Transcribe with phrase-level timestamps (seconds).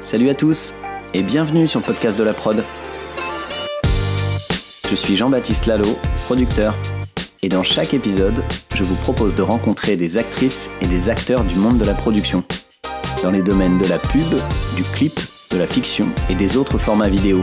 [0.00, 0.74] Salut à tous
[1.14, 2.62] et bienvenue sur le podcast de la prod.
[4.88, 6.74] Je suis Jean-Baptiste Lalo, producteur,
[7.42, 8.34] et dans chaque épisode,
[8.74, 12.44] je vous propose de rencontrer des actrices et des acteurs du monde de la production,
[13.22, 14.28] dans les domaines de la pub,
[14.76, 15.18] du clip,
[15.50, 17.42] de la fiction et des autres formats vidéo.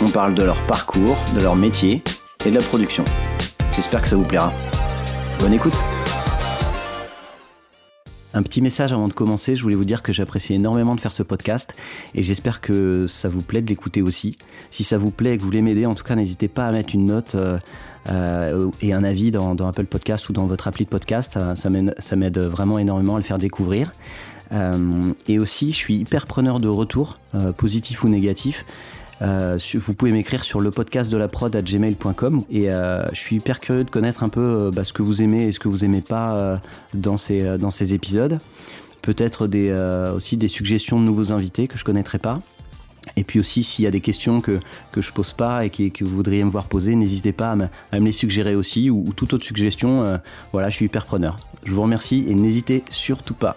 [0.00, 2.02] On parle de leur parcours, de leur métier
[2.44, 3.04] et de la production.
[3.76, 4.52] J'espère que ça vous plaira.
[5.38, 5.84] Bonne écoute
[8.34, 11.12] un petit message avant de commencer, je voulais vous dire que j'apprécie énormément de faire
[11.12, 11.74] ce podcast
[12.14, 14.38] et j'espère que ça vous plaît de l'écouter aussi.
[14.70, 16.72] Si ça vous plaît et que vous voulez m'aider, en tout cas n'hésitez pas à
[16.72, 17.58] mettre une note euh,
[18.08, 22.38] euh, et un avis dans, Apple Podcast ou dans votre appli de podcast, ça, m'aide
[22.38, 23.92] vraiment énormément à le faire découvrir.
[24.52, 27.18] Euh, et aussi, je suis hyper preneur de retours,
[27.56, 28.64] positifs ou négatifs.
[29.22, 33.20] Euh, vous pouvez m'écrire sur le podcast de la prod à gmail.com et euh, je
[33.20, 35.60] suis hyper curieux de connaître un peu euh, bah, ce que vous aimez et ce
[35.60, 36.60] que vous aimez pas
[36.94, 38.40] dans, ces, dans ces épisodes.
[39.00, 39.48] Peut-être
[40.14, 42.40] aussi des suggestions de nouveaux invités que je connaîtrais pas.
[43.16, 44.60] Et puis aussi, s'il y a des questions que,
[44.92, 47.68] que je pose pas et que, vous voudriez me voir poser, n'hésitez pas à me,
[48.04, 50.20] les suggérer aussi ou toute autre suggestion.
[50.52, 51.36] voilà, je suis hyper preneur.
[51.64, 53.56] Je vous remercie et n'hésitez surtout pas.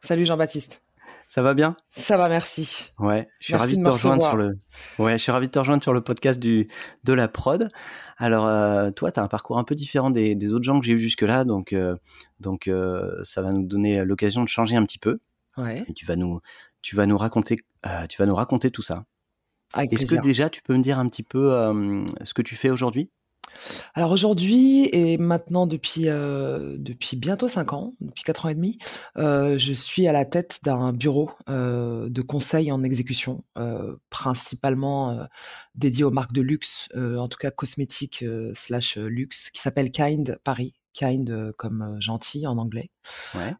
[0.00, 0.81] Salut Jean-Baptiste.
[1.32, 1.76] Ça va bien?
[1.86, 2.92] Ça va, merci.
[2.98, 4.58] Ouais, je suis ravi de, te rejoindre sur le.
[4.98, 6.68] Ouais, je suis ravi de te rejoindre sur le podcast du
[7.04, 7.70] de la prod.
[8.18, 10.84] Alors, euh, toi, tu as un parcours un peu différent des, des autres gens que
[10.84, 11.96] j'ai eu jusque-là, donc euh,
[12.38, 15.20] donc euh, ça va nous donner l'occasion de changer un petit peu.
[15.56, 15.82] Ouais.
[15.88, 16.42] Et tu vas nous
[16.82, 17.56] tu vas nous raconter
[18.10, 19.06] tu vas nous raconter tout ça.
[19.78, 21.48] Est-ce que déjà tu peux me dire un petit peu
[22.24, 23.10] ce que tu fais aujourd'hui?
[23.94, 28.78] Alors aujourd'hui et maintenant depuis euh, depuis bientôt cinq ans, depuis quatre ans et demi,
[29.16, 33.44] euh, je suis à la tête d'un bureau euh, de conseil en exécution,
[34.10, 35.26] principalement
[35.74, 40.74] dédié aux marques de luxe, en tout cas cosmétiques slash luxe, qui s'appelle Kind Paris.
[40.94, 42.90] Kind comme gentil en anglais.
[43.34, 43.54] Ouais.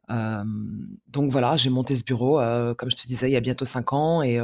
[1.09, 2.39] donc voilà, j'ai monté ce bureau,
[2.77, 4.39] comme je te disais, il y a bientôt cinq ans, et,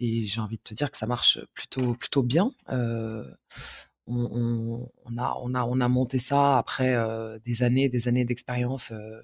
[0.00, 2.50] et j'ai envie de te dire que ça marche plutôt plutôt bien
[4.06, 4.88] on,
[5.18, 9.20] a, on, a, on a monté ça après euh, des années, des années d'expérience euh,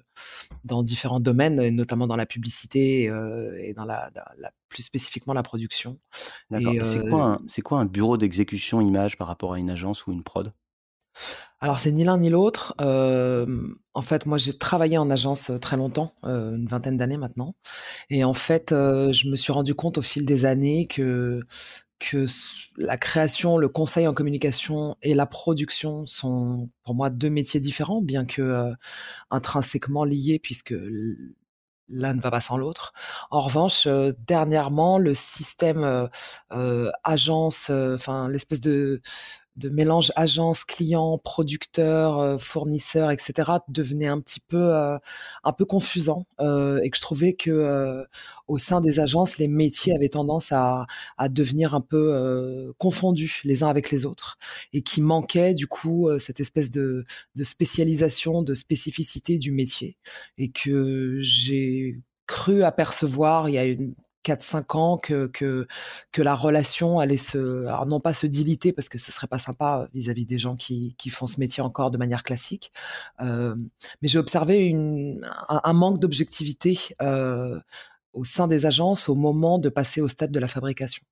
[0.63, 4.11] dans différents domaines, notamment dans la publicité euh, et dans la,
[4.69, 5.99] plus spécifiquement la production.
[6.51, 10.53] C'est quoi, quoi, un bureau d'exécution image par rapport à une agence ou une prod?
[11.59, 12.75] Alors c'est ni l'un ni l'autre.
[12.77, 17.55] en fait, moi j'ai travaillé en agence très longtemps, une vingtaine d'années maintenant,
[18.11, 21.41] et en fait, je me suis rendu compte au fil des années que
[21.99, 22.25] que
[22.77, 28.01] la création, le conseil en communication et la production sont pour moi deux métiers différents,
[28.01, 28.73] bien que euh,
[29.31, 30.75] intrinsèquement liés, puisque
[31.89, 32.93] l'un ne va pas sans l'autre.
[33.31, 36.09] En revanche, euh, dernièrement, le système
[36.51, 39.01] euh, agence, enfin l'espèce de
[39.57, 43.51] de mélange agence, client, producteur, euh, fournisseur, etc.
[43.67, 44.97] devenait un petit peu euh,
[45.43, 48.05] un peu confusant euh, et que je trouvais que
[48.47, 50.85] au sein des agences, les métiers avaient tendance à,
[51.17, 54.37] à devenir un peu confondus les uns avec les autres
[54.73, 59.97] et qui manquait du coup cette espèce de, de spécialisation, de spécificité du métier
[60.37, 63.93] et que j'ai cru apercevoir il y a une
[64.27, 65.67] 4-5 ans que, que,
[66.11, 69.39] que la relation allait se, alors non pas se diliter parce que ce serait pas
[69.39, 72.71] sympa vis-à-vis des gens qui, qui font ce métier encore de manière classique,
[73.21, 73.55] euh,
[74.01, 77.59] mais j'ai observé une, un, manque d'objectivité euh,
[78.13, 81.03] au sein des agences au moment de passer au stade de la fabrication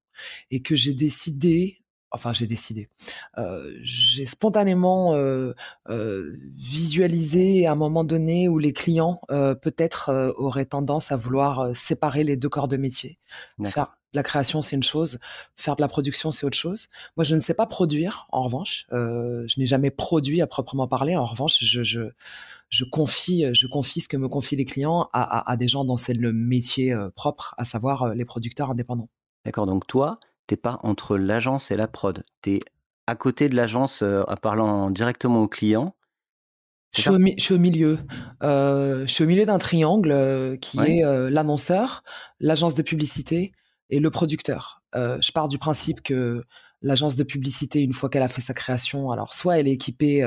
[0.51, 1.84] et que j'ai décidé
[2.15, 2.89] enfin j'ai décidé.
[3.37, 5.53] Euh, j'ai spontanément euh,
[5.89, 12.23] euh, visualisé à un moment donné où les clients peut-être auraient tendance à vouloir séparer
[12.23, 13.19] les deux corps de métier.
[13.63, 15.19] Faire de la création, c'est une chose,
[15.57, 16.87] faire de la production, c'est autre chose.
[17.17, 18.87] Moi, je ne sais pas produire, en revanche.
[18.91, 21.17] je n'ai jamais produit à proprement parler.
[21.17, 22.01] En revanche, je, je,
[22.69, 25.83] je, confie, je confie ce que me confient les clients à, à, à des gens
[25.83, 29.09] dont c'est le métier propre, à savoir les producteurs indépendants.
[29.45, 32.23] D'accord, donc toi, t'es pas entre l'agence et la prod.
[32.41, 32.59] Tu es
[33.07, 35.95] à côté de l'agence euh, en parlant directement au client.
[36.95, 37.09] Je suis,
[37.53, 37.99] au, milieu.
[38.41, 42.03] Euh, je suis au milieu d'un triangle euh, qui est l'annonceur,
[42.39, 43.51] l'agence de publicité
[43.89, 44.81] et le producteur.
[44.93, 46.45] je pars du principe que
[46.81, 50.25] l'agence de publicité, une fois qu'elle a fait sa création, alors soit elle est équipée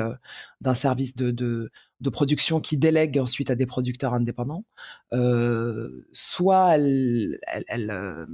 [0.60, 4.64] d'un service de, de, production qui délègue ensuite à des producteurs indépendants,
[6.12, 7.38] soit elle,
[7.68, 8.26] elle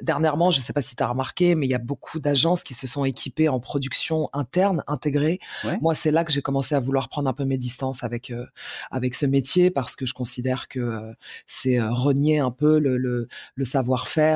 [0.00, 2.62] dernièrement, je ne sais pas si tu as remarqué, mais il y a beaucoup d'agences
[2.62, 5.38] qui se sont équipées en production interne, intégrée.
[5.80, 8.46] Moi, c'est là que j'ai commencé à vouloir prendre un peu mes distances avec euh,
[8.90, 11.12] avec ce métier parce que je considère que euh,
[11.46, 14.32] c'est euh, renier un peu le, le, le savoir-faire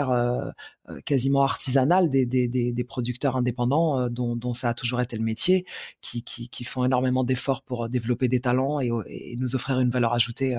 [1.04, 5.24] quasiment artisanal des, des, des, des producteurs indépendants dont, dont, ça a toujours été le
[5.24, 5.66] métier,
[6.00, 9.90] qui, qui, qui font énormément d'efforts pour développer des talents et, et, nous offrir une
[9.90, 10.56] valeur ajoutée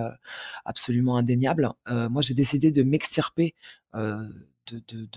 [0.65, 1.71] absolument indéniable.
[1.88, 3.55] moi, j'ai décidé de m'extirper
[4.71, 5.07] de,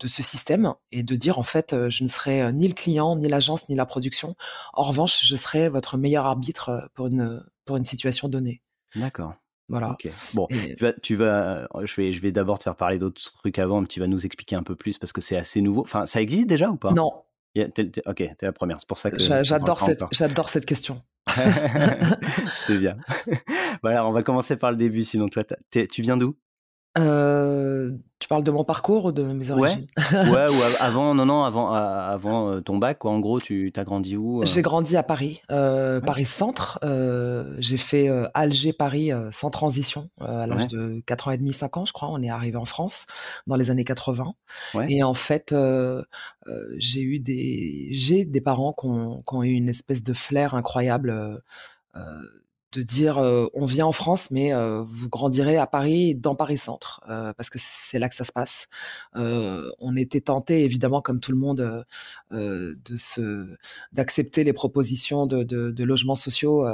[0.00, 2.74] de, ce système et de dire en fait euh, je ne serai euh, ni le
[2.74, 4.34] client ni l'agence ni la production
[4.72, 8.62] en revanche je serai votre meilleur arbitre euh, pour une pour une situation donnée
[8.96, 9.34] d'accord
[9.68, 9.96] voilà.
[10.34, 10.48] Bon,
[11.00, 14.00] tu vas, je vais, je vais d'abord te faire parler d'autres trucs avant, mais tu
[14.00, 15.82] vas nous expliquer un peu plus parce que c'est assez nouveau.
[15.82, 16.92] Enfin, ça existe déjà ou pas?
[16.92, 17.12] Non.
[17.56, 18.80] ok, t'es la première.
[18.80, 21.00] C'est pour ça que j'adore cette, j'adore cette question.
[22.48, 22.96] c'est bien.
[23.82, 25.04] voilà, on va commencer par le début.
[25.04, 26.36] Sinon, toi, tu viens d'où?
[26.98, 29.86] Euh, tu parles de mon parcours ou de mes origines?
[30.12, 33.12] Ouais, ou avant, non, non, avant, avant euh, ton bac, quoi.
[33.12, 34.46] En gros, tu as grandi où euh?
[34.46, 36.80] J'ai grandi à Paris, Paris Centre.
[37.58, 41.92] j'ai fait Alger-Paris sans transition à l'âge de 4 ans et demi, 5 ans, je
[41.92, 42.08] crois.
[42.10, 43.06] On est arrivé en France
[43.46, 44.34] dans les années 80.
[44.88, 45.54] Et en fait,
[46.76, 50.54] j'ai eu des, j'ai des parents qui ont, qui ont, eu une espèce de flair
[50.54, 51.40] incroyable
[52.72, 53.18] de dire
[53.54, 54.52] on vient en France mais
[54.84, 57.00] vous grandirez à Paris dans Paris Centre
[57.36, 58.68] parce que c'est là que ça se passe.
[59.14, 61.84] on était tenté évidemment comme tout le monde
[62.30, 63.48] de se
[63.92, 66.66] d'accepter les propositions de, de, de, logements sociaux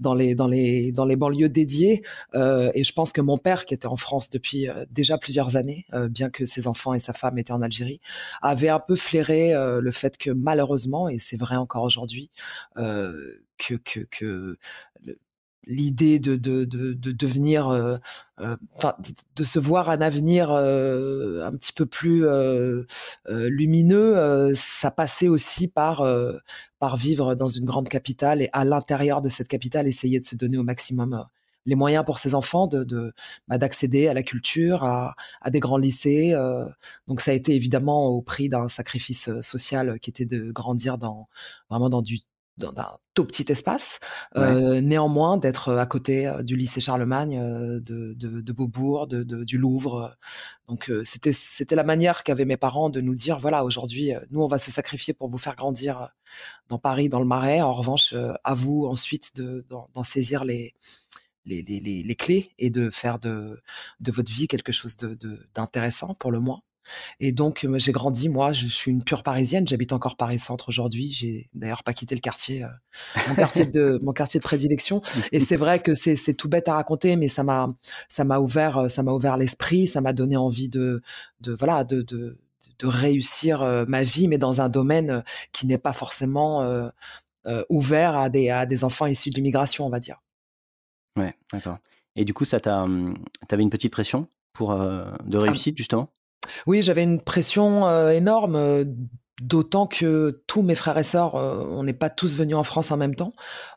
[0.00, 2.02] dans les dans les dans les banlieues dédiées
[2.34, 6.30] et je pense que mon père qui était en France depuis déjà plusieurs années bien
[6.30, 8.00] que ses enfants et sa femme étaient en Algérie
[8.40, 12.30] avait un peu flairé le fait que malheureusement et c'est vrai encore aujourd'hui
[13.62, 14.56] que, que, que
[15.66, 17.96] l'idée de, de, de, de, devenir, euh,
[18.40, 18.56] euh
[19.36, 22.84] de, se voir un avenir euh, un petit peu plus euh,
[23.28, 26.04] lumineux, ça passait aussi par,
[26.78, 30.36] par vivre dans une grande capitale et à l'intérieur de cette capitale, essayer de se
[30.36, 31.24] donner au maximum
[31.64, 33.12] les moyens pour ses enfants de,
[33.46, 36.34] bah, d'accéder à la culture, à, à des grands lycées.
[37.06, 41.28] donc ça a été évidemment au prix d'un sacrifice social qui était de grandir dans
[41.70, 42.18] vraiment dans du
[42.70, 43.98] dans un tout petit espace.
[44.36, 49.22] Euh, néanmoins, d'être à côté euh, du lycée Charlemagne, euh, de, de, de Beaubourg, de,
[49.22, 50.16] de, du Louvre.
[50.68, 54.46] Donc c'était c'était la manière qu'avaient mes parents de nous dire voilà aujourd'hui nous on
[54.46, 56.08] va se sacrifier pour vous faire grandir
[56.68, 57.60] dans Paris, dans le Marais.
[57.60, 58.14] En revanche,
[58.44, 60.74] à vous ensuite de d'en saisir les
[61.44, 63.60] les, les, les, clés et de faire de,
[64.00, 65.18] de votre vie quelque chose de
[65.54, 66.62] d'intéressant pour le moins.
[67.20, 71.12] Et donc, j'ai grandi, moi, je suis une pure parisienne, j'habite encore Paris Centre aujourd'hui,
[71.12, 72.68] j'ai d'ailleurs pas quitté le quartier, euh,
[73.28, 75.02] mon quartier de mon quartier de prédilection.
[75.30, 79.36] Et c'est vrai que c'est tout bête à raconter, mais ça m'a ouvert ça ouvert
[79.36, 81.02] l'esprit, ça m'a donné envie de
[81.40, 82.38] de voilà de de
[82.78, 86.64] de réussir euh, ma vie, mais dans un domaine qui n'est pas forcément
[87.68, 90.22] ouvert à des à des enfants issus de l'immigration, on va dire.
[91.16, 91.78] Ouais, d'accord.
[92.16, 93.16] Et du coup, ça hum,
[93.48, 96.10] t'avais une petite pression pour de ah réussite justement?
[96.66, 98.84] Oui, j'avais une pression euh, énorme, euh,
[99.40, 102.90] d'autant que tous mes frères et sœurs, euh, on n'est pas tous venus en France
[102.90, 103.32] en même temps.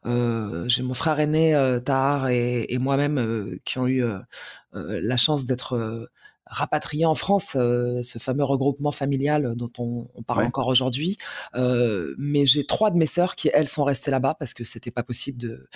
[0.06, 4.03] J'ai mon frère aîné, Tahar, et, moi-même qui ont eu
[4.73, 6.07] la chance d'être
[6.45, 11.18] rapatriés en France, ce fameux regroupement familial dont on, parle encore aujourd'hui.
[11.56, 15.03] mais j'ai trois de mes sœurs qui, elles, sont restées là-bas parce que c'était pas
[15.03, 15.68] possible de,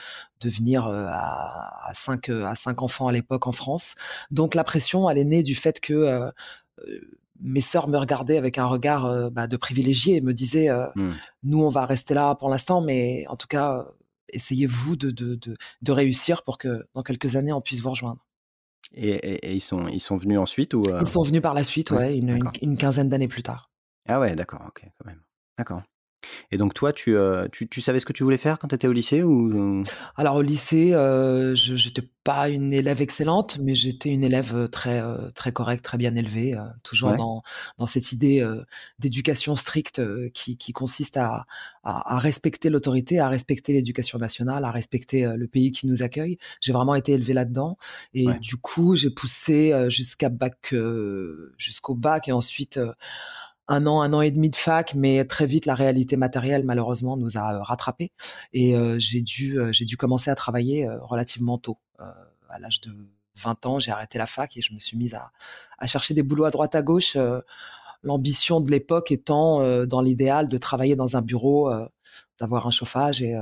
[0.42, 3.96] de venir à, à, cinq, à cinq enfants à l'époque en France.
[4.30, 6.32] Donc la pression, elle est née du fait que euh,
[7.42, 10.88] mes sœurs me regardaient avec un regard euh, bah, de privilégié et me disaient euh,
[10.96, 11.10] mmh.
[11.44, 13.88] nous on va rester là pour l'instant mais en tout cas
[14.34, 15.40] essayez-vous de, de,
[15.82, 18.24] de, réussir pour que dans quelques années on puisse vous rejoindre.
[18.94, 22.18] Et, ils, sont, ils sont venus ensuite ou Ils sont venus par la suite, ouais,
[22.18, 23.72] une, une, quinzaine d'années plus tard.
[24.08, 25.22] Ah ouais, d'accord, ok, quand même.
[25.58, 25.82] D'accord.
[26.52, 28.76] Et donc toi, tu, euh, tu, tu, savais ce que tu voulais faire quand tu
[28.76, 29.84] étais au lycée ou euh?
[30.16, 35.02] Alors au lycée, euh, je n'étais pas une élève excellente, mais j'étais une élève très
[35.34, 37.42] très correcte, très bien élevée, toujours dans,
[37.78, 38.48] dans cette idée
[39.00, 40.02] d'éducation stricte
[40.34, 41.46] qui, qui consiste à,
[41.84, 46.38] à, respecter l'autorité, à respecter l'éducation nationale, à respecter le pays qui nous accueille.
[46.62, 47.78] J'ai vraiment été élevée là-dedans
[48.14, 50.76] et du coup j'ai poussé jusqu'à bac,
[51.58, 52.80] jusqu'au bac et ensuite
[53.70, 57.16] un an, un an et demi de fac, mais très vite la réalité matérielle malheureusement
[57.16, 58.12] nous a euh, rattrapés
[58.52, 61.78] et euh, j'ai dû euh, j'ai dû commencer à travailler relativement tôt.
[62.00, 62.92] à l'âge de
[63.36, 66.46] 20 ans, j'ai arrêté la fac et je me suis mise à, chercher des boulots
[66.46, 67.16] à droite à gauche.
[68.02, 71.72] L'ambition de l'époque étant dans l'idéal de travailler dans un bureau,
[72.40, 73.36] d'avoir un chauffage et,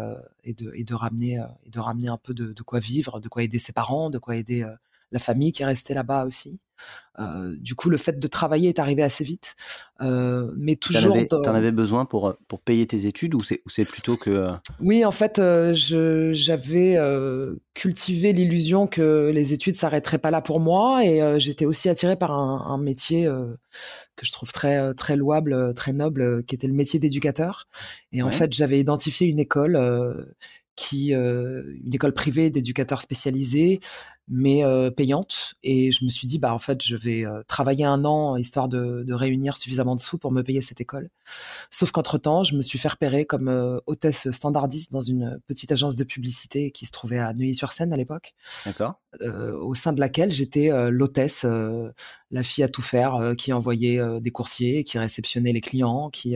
[0.53, 4.19] de, ramener de ramener un peu de, quoi vivre, de quoi aider ses parents, de
[4.19, 4.67] quoi aider
[5.11, 6.59] la famille qui est restée là-bas aussi.
[7.59, 9.55] du coup, le fait de travailler est arrivé assez vite,
[9.99, 11.17] mais toujours.
[11.29, 14.51] T'en avais, avais, besoin pour pour payer tes études ou c'est c'est plutôt que.
[14.79, 15.41] Oui, en fait,
[15.73, 16.97] j'avais
[17.73, 22.31] cultivé l'illusion que les études s'arrêteraient pas là pour moi et j'étais aussi attirée par
[22.31, 23.25] un, un métier
[24.15, 27.67] que je trouve très très louable, très noble, qui était le métier d'éducateur.
[28.11, 29.75] Et en fait, j'avais identifié une école
[30.77, 33.79] qui euh, une école privée d'éducateurs spécialisés
[34.27, 35.55] mais euh, payante.
[35.63, 38.67] Et je me suis dit, bah en fait, je vais euh, travailler un an histoire
[38.67, 41.09] de, de, réunir suffisamment de sous pour me payer cette école.
[41.71, 45.71] Sauf qu'entre temps, je me suis fait repérer comme euh, hôtesse standardiste dans une petite
[45.71, 48.35] agence de publicité qui se trouvait à Neuilly-sur-Seine à l'époque.
[48.65, 48.99] D'accord.
[49.21, 51.45] au sein de laquelle j'étais l'hôtesse,
[52.31, 56.35] la fille à tout faire, qui envoyait des coursiers, qui réceptionnait les clients, qui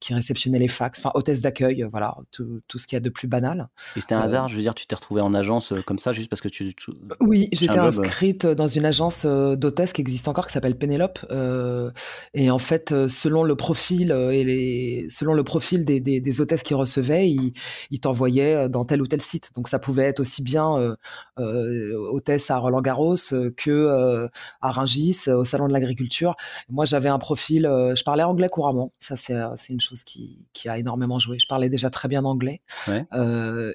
[0.00, 3.10] qui réceptionnait les fax, enfin hôtesse d'accueil, voilà, tout, tout ce qu'il y a de
[3.10, 3.68] plus banal.
[3.96, 6.30] Et c'était un hasard, je veux dire, tu t'es retrouvée en agence comme ça juste
[6.30, 6.74] parce que tu
[7.20, 11.18] oui, j'étais inscrite dans une agence euh, d'hôtesse qui existe encore, qui s'appelle Pénélope.
[11.30, 11.90] Euh,
[12.34, 16.40] et en fait, euh, selon le profil et les, selon le profil des, des, des
[16.40, 17.52] hôtesses qui recevaient, ils,
[17.90, 19.50] ils t'envoyaient dans tel ou tel site.
[19.54, 20.96] Donc ça pouvait être aussi bien
[21.38, 23.16] euh, hôtesse à Roland Garros
[23.56, 24.28] que
[24.60, 26.36] à Rungis, au salon de l'agriculture.
[26.68, 28.92] Moi, j'avais un profil, je parlais anglais couramment.
[28.98, 31.38] Ça, c'est c'est une chose qui, qui a énormément joué.
[31.40, 32.60] Je parlais déjà très bien anglais.
[32.88, 33.04] Ouais.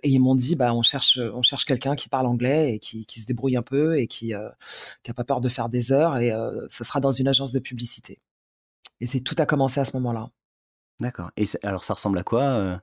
[0.03, 3.05] et ils m'ont dit, bah, on cherche, on cherche quelqu'un qui parle anglais et qui,
[3.05, 4.49] qui se débrouille un peu et qui euh,
[5.03, 7.51] qui a pas peur de faire des heures et euh, ça sera dans une agence
[7.51, 8.21] de publicité.
[9.01, 10.29] Et c'est tout a commencé à ce moment-là.
[10.99, 11.31] D'accord.
[11.37, 12.77] Et alors ça ressemble à quoi euh,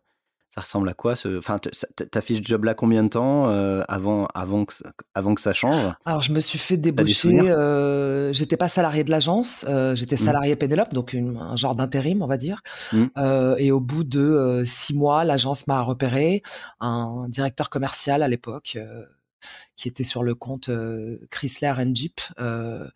[0.55, 1.39] ça ressemble à quoi ce...
[1.39, 3.47] Enfin, t'as fait ce job-là combien de temps
[3.89, 4.75] avant, avant, que,
[5.15, 5.95] avant que ça change?
[6.05, 7.41] Alors, je me suis fait débaucher.
[7.41, 10.27] Euh, j'étais pas salarié de l'agence, j'étais mmh.
[10.27, 12.61] salarié Pénélope, donc un genre d'intérim, on va dire.
[12.93, 13.07] Mmh.
[13.57, 16.43] et au bout de six mois, l'agence m'a repéré,
[16.81, 18.77] un directeur commercial à l'époque
[19.77, 22.87] qui était sur le compte euh, Chrysler and Jeep, euh,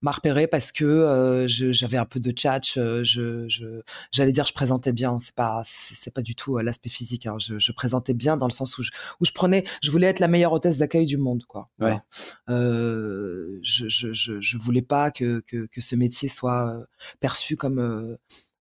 [0.00, 2.60] m'a repéré parce que euh, j'avais un peu de chat.
[2.64, 3.48] Je,
[4.10, 5.18] j'allais dire, je présentais bien.
[5.20, 7.26] C'est pas, c'est pas du tout l'aspect physique.
[7.26, 7.36] Hein.
[7.38, 8.90] Je, présentais bien dans le sens où je,
[9.20, 11.68] où je prenais, je voulais être la meilleure hôtesse d'accueil du monde, quoi.
[11.78, 11.98] Ouais.
[12.48, 16.84] je, je, je, voulais pas que, que, que ce métier soit
[17.20, 18.16] perçu comme,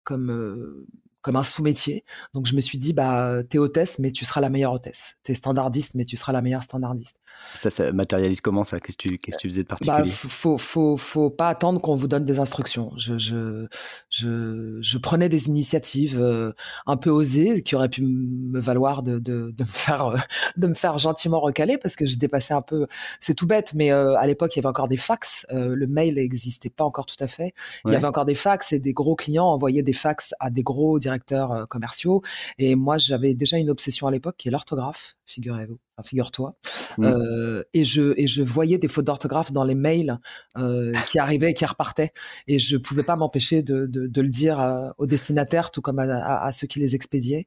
[0.05, 0.87] comme
[1.23, 2.05] comme un sous-métier.
[2.35, 5.15] Donc je me suis dit, bah, t'es hôtesse, mais tu seras la meilleure hôtesse.
[5.23, 7.17] T'es standardiste, mais tu seras la meilleure standardiste.
[7.55, 8.81] Ça, ça matérialise comment ça?
[8.81, 10.11] Qu'est-ce que tu, qu'est-ce que tu faisais de bah, particulier?
[10.11, 12.93] bah, faut, faut, faut pas attendre qu'on vous donne des instructions.
[12.97, 13.67] Je, je,
[14.11, 16.53] je, je prenais des initiatives euh,
[16.87, 20.19] un peu osées qui auraient pu me valoir de, de, de me faire, euh,
[20.57, 22.87] de me faire gentiment recaler parce que je dépassais un peu.
[23.21, 25.47] C'est tout bête, mais euh, à l'époque il y avait encore des fax.
[25.51, 27.53] le mail n'existait pas encore tout à fait.
[27.85, 30.63] Il y avait encore des fax et des gros clients envoyaient des fax à des
[30.63, 32.23] gros directeurs euh, commerciaux.
[32.59, 36.57] Et moi, j'avais déjà une obsession à l'époque qui est l'orthographe, figurez-vous, enfin, figure-toi.
[36.99, 37.05] Mmh.
[37.05, 40.19] Euh, et je et je voyais des fautes d'orthographe dans les mails
[40.59, 42.13] euh, qui arrivaient et qui repartaient.
[42.47, 45.99] Et je pouvais pas m'empêcher de, de, de, le dire euh, aux destinataires, tout comme
[45.99, 47.47] à, à, ceux qui les expédiaient.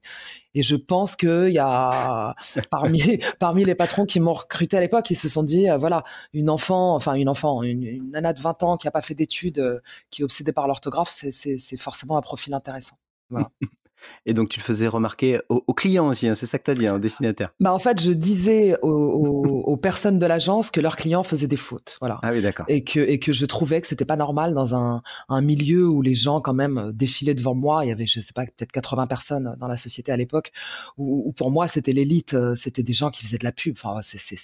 [0.53, 2.35] Et je pense qu'il y a
[2.71, 6.03] parmi parmi les patrons qui m'ont recruté à l'époque, ils se sont dit voilà
[6.33, 9.15] une enfant, enfin une enfant, une, une nana de 20 ans qui a pas fait
[9.15, 12.97] d'études, qui est obsédée par l'orthographe, c'est forcément un profil intéressant.
[13.29, 13.49] Voilà.
[14.25, 16.73] Et donc, tu le faisais remarquer aux, clients aussi, hein, c'est ça que tu as
[16.73, 17.51] dit, hein, aux destinataires.
[17.59, 21.97] Bah, en fait, je disais aux, personnes de l'agence que leurs clients faisaient des fautes.
[21.99, 22.19] Voilà.
[22.23, 22.65] Ah oui, d'accord.
[22.69, 26.01] Et que, et que je trouvais que c'était pas normal dans un, un milieu où
[26.01, 27.85] les gens, quand même, défilaient devant moi.
[27.85, 30.51] Il y avait, je sais pas, peut-être 80 personnes dans la société à l'époque,
[30.97, 32.33] où, pour moi, c'était l'élite.
[32.33, 33.75] Euh, c'était des gens qui faisaient de la pub.
[33.77, 34.37] Enfin, c'était,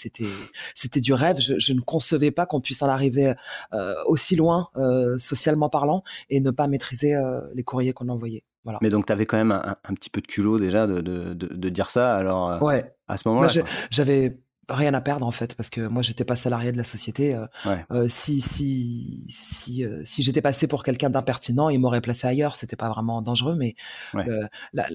[0.75, 1.39] c'était du rêve.
[1.39, 3.33] Je, je, ne concevais pas qu'on puisse en arriver
[3.73, 7.17] euh, aussi loin, euh, socialement parlant, et ne pas maîtriser
[7.55, 8.43] les courriers qu'on envoyait.
[8.81, 11.69] Mais donc, tu avais quand même un, petit peu de culot déjà de, de, de,
[11.69, 12.15] dire ça.
[12.15, 12.93] Alors, euh, ouais.
[13.07, 13.47] à ce moment-là.
[13.89, 14.37] J'avais
[14.69, 17.45] rien à perdre en fait parce que moi j'étais pas salarié de la société euh,
[17.91, 22.77] euh, si si si si j'étais passé pour quelqu'un d'impertinent il m'aurait placé ailleurs c'était
[22.77, 23.75] pas vraiment dangereux mais
[24.13, 24.85] la,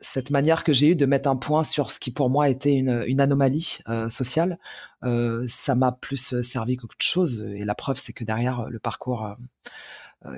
[0.00, 2.74] cette manière que j'ai eue de mettre un point sur ce qui pour moi était
[2.74, 3.78] une, une anomalie
[4.10, 4.58] sociale
[5.02, 9.34] ça m'a plus servi qu'autre chose et la preuve c'est que derrière le parcours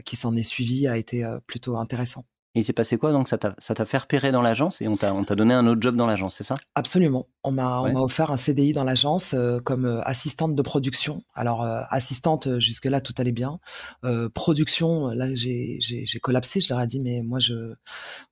[0.05, 3.29] qui s'en est suivi a été plutôt intéressant et il s'est passé quoi donc?
[3.29, 6.37] Ça t'a fait repérer dans l'agence et on t'a donné un autre job dans l'agence,
[6.37, 6.55] c'est ça?
[6.75, 7.27] Absolument.
[7.45, 11.25] On m'a offert un CDI dans l'agence euh, comme euh, assistante de production.
[11.35, 13.59] Alors euh, assistante jusque là tout allait bien.
[14.35, 15.79] production là j'ai
[16.21, 16.61] collapsé.
[16.61, 17.73] Je leur ai dit mais moi je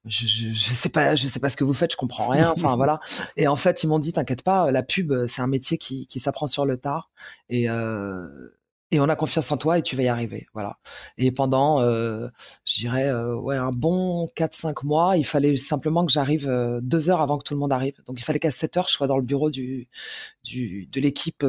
[0.04, 1.92] je, je je, sais pas je sais pas ce que vous faites.
[1.92, 2.50] Je comprends rien.
[2.56, 3.00] Enfin voilà.
[3.36, 6.20] Et en fait ils m'ont dit t'inquiète pas la pub c'est un métier qui qui
[6.20, 7.10] s'apprend sur le tard
[7.48, 7.68] et
[8.90, 10.78] et on a confiance en toi et tu vas y arriver voilà
[11.16, 12.28] et pendant euh,
[12.64, 16.80] je dirais euh, ouais un bon 4 5 mois il fallait simplement que j'arrive euh,
[16.82, 18.92] deux heures avant que tout le monde arrive donc il fallait qu'à 7 heures je
[18.92, 19.88] sois dans le bureau du
[20.44, 21.44] du de l'équipe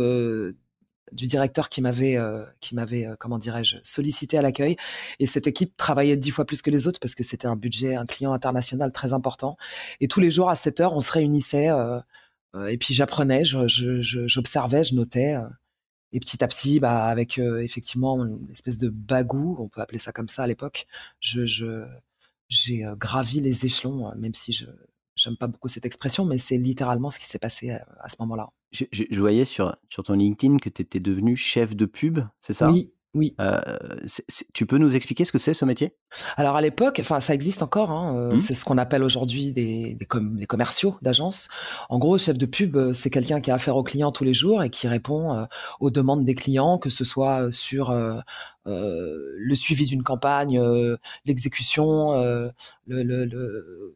[1.12, 2.18] du directeur qui m'avait,
[2.62, 4.78] qui m'avait, comment dirais-je, sollicité à l'accueil.
[5.20, 7.96] Et cette équipe travaillait dix fois plus que les autres parce que c'était un budget,
[7.96, 9.58] un client international très important.
[10.00, 11.68] Et tous les jours à 7 heures, on se réunissait.
[12.70, 15.36] et puis j'apprenais, j'observais, je, notais.
[16.13, 20.12] Et petit à petit, bah, avec effectivement une espèce de bagou, on peut appeler ça
[20.12, 20.88] comme ça à l'époque,
[21.20, 21.46] je,
[22.50, 24.65] j'ai gravi les échelons, même si je
[25.15, 28.50] j'aime pas beaucoup cette expression, mais c'est littéralement ce qui s'est passé à, ce moment-là.
[28.72, 32.53] Je, je, voyais sur, sur ton LinkedIn que tu étais devenu chef de pub, c'est
[32.53, 32.72] ça?
[32.72, 33.36] Oui, oui.
[33.41, 33.60] Euh,
[34.53, 35.96] tu peux nous expliquer ce que c'est ce métier?
[36.38, 37.91] Alors à l'époque, enfin ça existe encore.
[37.91, 38.39] Hein, euh, mmh.
[38.39, 41.50] C'est ce qu'on appelle aujourd'hui des, des, commerciaux d'agence.
[41.89, 44.34] En gros, chef de pub, euh, c'est quelqu'un qui a affaire aux clients tous les
[44.34, 45.46] jours et qui répond
[45.80, 47.94] aux demandes des clients, que ce soit sur
[48.65, 50.62] le suivi d'une campagne,
[51.25, 52.13] l'exécution,
[52.88, 53.96] le, le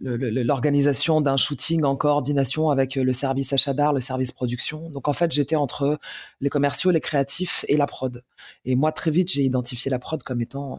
[0.00, 4.90] l'organisation d'un shooting en coordination avec euh, le service achat d'art, le service production.
[4.90, 5.98] Donc en fait, j'étais entre
[6.40, 8.24] les commerciaux, les créatifs et la prod.
[8.64, 10.78] Et moi, très vite, j'ai identifié la prod comme étant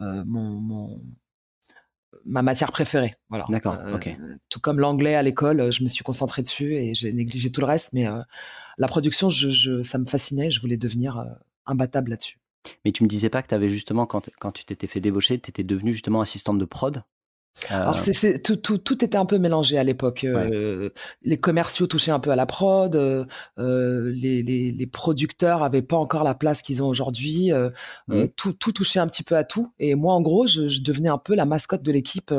[0.00, 1.00] euh, mon,
[2.24, 3.16] ma matière préférée.
[3.28, 3.46] Voilà.
[3.48, 3.76] D'accord.
[3.80, 4.16] Euh, ok.
[4.48, 7.66] Tout comme l'anglais à l'école, je me suis concentré dessus et j'ai négligé tout le
[7.66, 7.90] reste.
[7.92, 8.06] Mais
[8.78, 10.50] la production, je, ça me fascinait.
[10.50, 11.24] Je voulais devenir
[11.66, 12.38] imbattable là-dessus.
[12.84, 15.40] Mais tu me disais pas que tu avais justement, quand, quand tu t'étais fait débaucher,
[15.40, 17.02] tu étais devenue justement assistante de prod?
[17.68, 18.12] Alors euh.
[18.12, 20.24] c'est, tout, tout, tout, était un peu mélangé à l'époque.
[20.24, 20.90] Euh,
[21.22, 25.96] les commerciaux touchaient un peu à la prod, euh, les, les, les, producteurs avaient pas
[25.96, 27.50] encore la place qu'ils ont aujourd'hui.
[28.08, 28.28] Mmh.
[28.36, 29.72] tout, tout touchait un petit peu à tout.
[29.78, 32.34] Et moi, en gros, je, je devenais un peu la mascotte de l'équipe.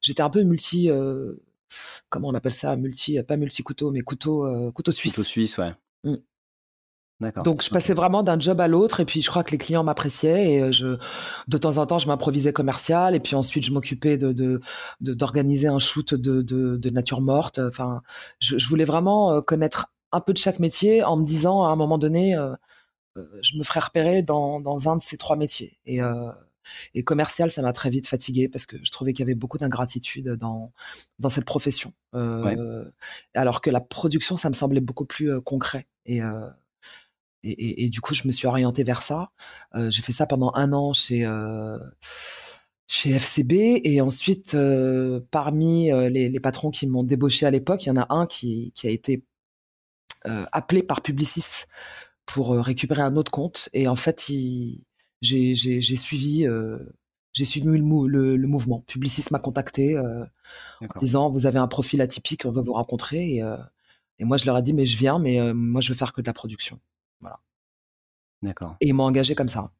[0.00, 0.88] J'étais un peu multi,
[2.08, 5.14] comment on appelle ça, multi, pas multi couteau, mais couteau, couteau suisse.
[5.14, 5.72] Couteau suisse, ouais.
[6.04, 6.14] Mmh.
[7.20, 9.82] Donc je passais vraiment d'un job à l'autre et puis je crois que les clients
[9.82, 10.98] m'appréciaient et euh, je
[11.48, 14.60] de temps en temps je m'improvisais commercial et puis ensuite je m'occupais de
[15.00, 17.58] d'organiser un shoot de, de, nature morte.
[17.58, 18.02] Enfin,
[18.38, 21.76] je, voulais vraiment euh, connaître un peu de chaque métier en me disant à un
[21.76, 22.54] moment donné euh,
[23.42, 26.00] je me ferais repérer dans, dans un de ces trois métiers et
[26.94, 29.56] et commercial, ça m'a très vite fatigué parce que je trouvais qu'il y avait beaucoup
[29.56, 30.72] d'ingratitude dans
[31.18, 31.94] dans cette profession.
[33.34, 35.86] Alors que la production, ça me semblait beaucoup plus concret.
[36.04, 36.20] Et,
[37.46, 39.30] et, du coup, je me suis orientée vers ça.
[39.74, 41.78] Euh, j'ai fait ça pendant un an chez euh,
[42.88, 47.92] chez FCB et ensuite, euh, parmi les, patrons qui m'ont débauché à l'époque, il y
[47.92, 49.24] en a un qui, a été
[50.24, 51.66] appelé par Publicis
[52.26, 54.26] pour récupérer un autre compte et en fait,
[55.22, 56.46] j'ai suivi
[57.32, 58.80] j'ai suivi le, le, mouvement.
[58.86, 63.44] Publicis m'a contacté en disant vous avez un profil atypique, on veut vous rencontrer et,
[64.18, 66.20] et moi je leur ai dit mais je viens mais moi je veux faire que
[66.20, 66.80] de la production.
[68.42, 68.76] D'accord.
[68.80, 69.70] Et ils m'ont engagé comme ça.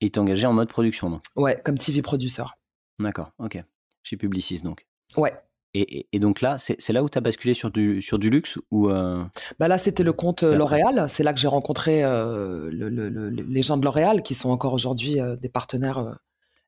[0.00, 1.22] Ils t'ont engagé en mode production, donc?
[1.36, 2.44] Ouais, comme TV producer.
[2.98, 3.62] D'accord, ok.
[4.02, 4.86] Chez Publicis, donc.
[5.16, 5.32] Ouais.
[5.74, 8.58] Et, et, donc là, c'est là où tu as basculé sur du, sur du luxe
[8.70, 9.22] ou euh,
[9.58, 11.06] bah Là, c'était le compte euh, L'Oréal.
[11.10, 15.48] C'est là que j'ai rencontré euh, les gens de L'Oréal, qui sont encore aujourd'hui des
[15.48, 16.18] partenaires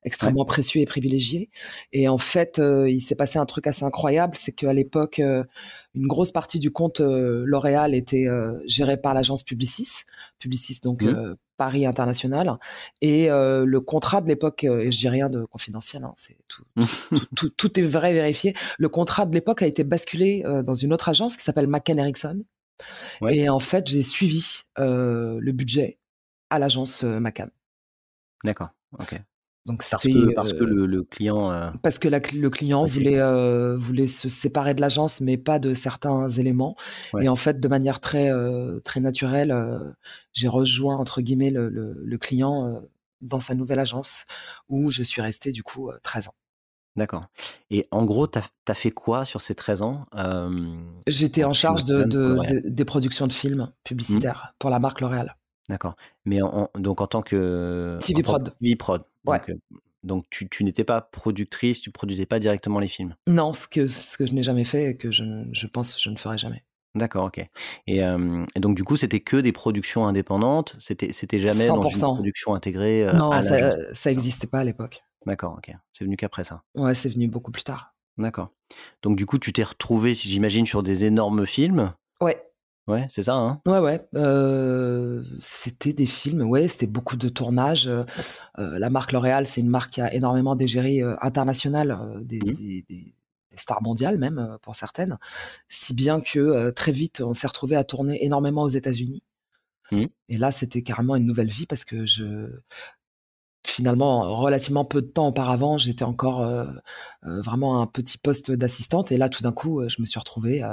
[0.03, 1.49] extrêmement précieux et privilégié.
[1.93, 5.43] Et en fait, euh, il s'est passé un truc assez incroyable, c'est qu'à l'époque, euh,
[5.93, 8.27] une grosse partie du compte euh, L'Oréal était
[8.65, 9.89] gérée par l'agence Publicis,
[10.39, 11.35] Publicis donc mmh.
[11.57, 12.57] Paris International,
[13.01, 16.63] et le contrat de l'époque, et je dis rien de confidentiel, hein, c'est tout,
[17.35, 18.55] tout, tout, est vrai vérifié.
[18.77, 22.43] Le contrat de l'époque a été basculé dans une autre agence qui s'appelle McCann Erickson.
[23.29, 25.99] Et en fait, j'ai suivi le budget
[26.49, 27.51] à l'agence McCann.
[28.43, 28.69] D'accord.
[28.99, 29.21] Ok.
[29.65, 31.51] Donc parce que, parce que le, le client.
[31.51, 35.75] Euh, parce que le client voulait euh, voulait se séparer de l'agence, mais pas de
[35.75, 36.75] certains éléments.
[37.19, 39.55] Et en fait, de manière très euh, très naturelle,
[40.33, 42.81] j'ai rejoint entre guillemets le, le, client
[43.21, 44.25] dans sa nouvelle agence,
[44.67, 46.35] où je suis resté du coup 13 ans.
[46.95, 47.27] D'accord.
[47.69, 50.05] Et en gros, tu as, fait quoi sur ces 13 ans
[51.05, 53.73] J'étais en charge de, de, des productions de films mmh.
[53.83, 55.35] publicitaires pour la marque L'Oréal.
[55.69, 55.95] D'accord.
[56.25, 58.53] Mais en, donc en tant que TV prod.
[58.59, 59.03] TV prod.
[59.25, 59.51] Donc,
[60.03, 63.15] donc tu, tu n'étais pas productrice, tu produisais pas directement les films?
[63.27, 65.99] Non, ce que ce que je n'ai jamais fait et que je, je pense que
[65.99, 66.63] je ne ferai jamais.
[66.93, 67.45] D'accord, ok.
[67.87, 70.75] Et, euh, et, donc du coup, c'était que des productions indépendantes?
[70.79, 71.79] C'était c'était jamais 100%.
[71.79, 73.07] dans une production intégrée.
[73.07, 75.03] Euh, non, ça ça n'existait pas à l'époque.
[75.25, 75.73] D'accord, ok.
[75.93, 76.63] C'est venu qu'après ça.
[76.75, 77.93] Ouais, c'est venu beaucoup plus tard.
[78.17, 78.49] D'accord.
[79.03, 81.93] Donc du coup, tu t'es retrouvé, j'imagine, sur des énormes films?
[82.87, 83.05] Ouais.
[83.09, 84.01] C'est ça, hein Ouais, ouais.
[84.15, 87.87] Euh, c'était des films, ouais, c'était beaucoup de tournages.
[87.87, 88.03] Euh,
[88.55, 92.23] la marque L'Oréal, c'est une marque qui a énormément d'égérie euh, internationale, mmh.
[92.23, 92.39] des,
[92.89, 93.15] des,
[93.55, 95.17] stars mondiales même, pour certaines.
[95.67, 99.23] Si bien que très vite, on s'est retrouvé à tourner énormément aux États-Unis.
[99.91, 100.05] Mmh.
[100.29, 102.49] Et là, c'était carrément une nouvelle vie parce que je
[103.71, 106.45] finalement, relativement peu de temps auparavant, j'étais encore
[107.23, 109.11] vraiment un petit poste d'assistante.
[109.11, 110.63] Et là, tout d'un coup, je me suis retrouvée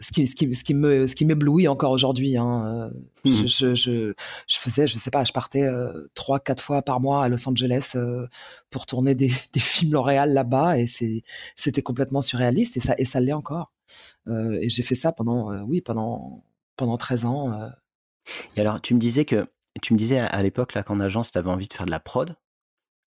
[0.00, 2.36] ce qui, ce qui, ce qui me, ce qui m'éblouit encore aujourd'hui.
[2.36, 2.90] Hein.
[3.24, 4.12] Mmh je, je,
[4.48, 5.68] je, faisais, je sais pas, je partais
[6.14, 7.96] trois, quatre fois par mois à Los Angeles
[8.70, 11.22] pour tourner des, des films L'Oréal là-bas, et c'est,
[11.56, 13.72] c'était complètement surréaliste, et ça, et ça l'est encore.
[14.28, 16.42] et j'ai fait ça pendant, oui, pendant,
[16.76, 17.70] pendant 13 ans.
[18.56, 19.46] Et alors, tu me disais que,
[19.80, 22.00] tu me disais à, l'époque là qu'en agence, tu avais envie de faire de la
[22.00, 22.36] prod.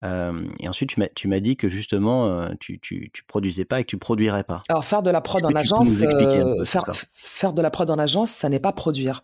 [0.02, 3.98] et ensuite, tu m'as dit que justement, tu, tu, tu, produisais pas et que tu
[3.98, 4.62] produirais pas.
[4.68, 5.88] Alors, faire de la prod en agence,
[6.64, 9.22] faire, faire de la prod en agence, ça n'est pas produire.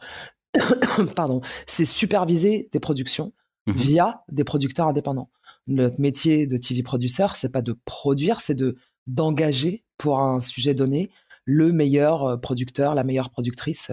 [1.17, 3.33] Pardon, c'est superviser des productions
[3.67, 5.31] mmh via des producteurs indépendants.
[5.67, 10.75] Notre métier de TV produceur, c'est pas de produire, c'est de d'engager pour un sujet
[10.75, 11.11] donné
[11.47, 13.91] le meilleur producteur, la meilleure productrice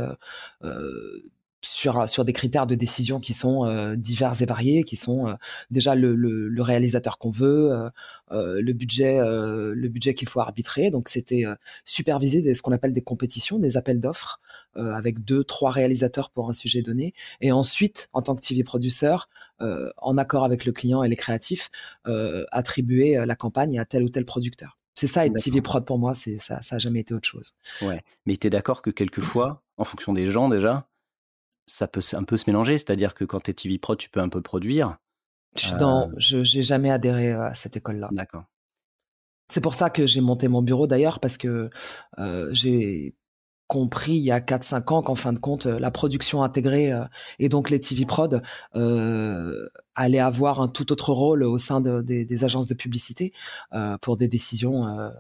[1.63, 5.33] sur, sur des critères de décision qui sont euh, divers et variés, qui sont euh,
[5.69, 7.89] déjà le, le, le réalisateur qu'on veut, euh,
[8.31, 10.89] euh le budget, euh, le budget qu'il faut arbitrer.
[10.89, 11.45] Donc c'était
[11.85, 14.39] superviser des, ce qu'on appelle des compétitions, des appels d'offres
[14.75, 19.29] avec deux, trois réalisateurs pour un sujet donné, et ensuite en tant que TV produceur,
[19.59, 21.69] en accord avec le client et les créatifs,
[22.51, 24.77] attribuer la campagne à tel ou tel producteur.
[24.95, 27.55] C'est ça être TV prod pour moi, c'est ça, ça a jamais été autre chose.
[27.81, 30.87] Ouais, mais tu es d'accord que quelquefois, en fonction des gens déjà,
[31.71, 32.77] ça peut un peu se mélanger.
[32.77, 34.97] C'est-à-dire que quand tu es TV Pro, tu peux un peu produire.
[35.79, 38.09] Non, euh je n'ai jamais adhéré à cette école-là.
[38.11, 38.45] D'accord.
[39.47, 41.69] C'est pour ça que j'ai monté mon bureau d'ailleurs, parce que
[42.19, 43.15] euh, j'ai
[43.67, 46.91] compris il y a 4-5 ans qu'en fin de compte, la production intégrée
[47.39, 48.41] et donc les TV prod
[48.75, 53.31] euh, allaient avoir un tout autre rôle au sein des, des, agences de publicité
[54.01, 55.11] pour des décisions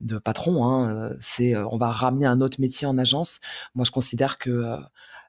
[0.00, 0.64] de patron.
[0.68, 3.40] Hein, c'est on va ramener un autre métier en agence.
[3.74, 4.78] Moi, je considère que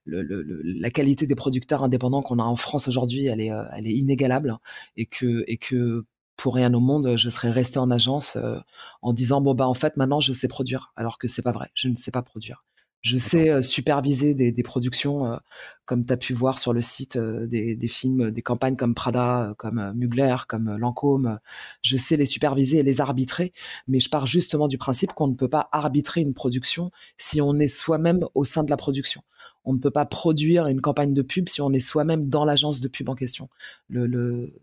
[0.07, 3.87] le, la qualité des producteurs indépendants qu'on a en France aujourd'hui, elle est, euh, elle
[3.87, 4.57] est inégalable.
[4.95, 6.05] Et que, et que
[6.37, 8.59] pour rien au monde, je serais resté en agence euh,
[9.01, 11.69] en disant bon bah en fait maintenant je sais produire, alors que c'est pas vrai,
[11.73, 12.63] je ne sais pas produire.
[13.01, 15.39] Je sais euh, superviser des, des productions,
[15.87, 19.55] comme tu as pu voir sur le site, des, des, films, des campagnes comme Prada,
[19.57, 21.39] comme Mugler, comme Lancôme.
[21.81, 23.53] Je sais les superviser et les arbitrer,
[23.87, 27.57] mais je pars justement du principe qu'on ne peut pas arbitrer une production si on
[27.57, 29.23] est soi-même au sein de la production
[29.67, 32.79] on ne peut pas produire une campagne de pub si on est soi-même dans l'agence
[32.79, 33.49] de pub en question.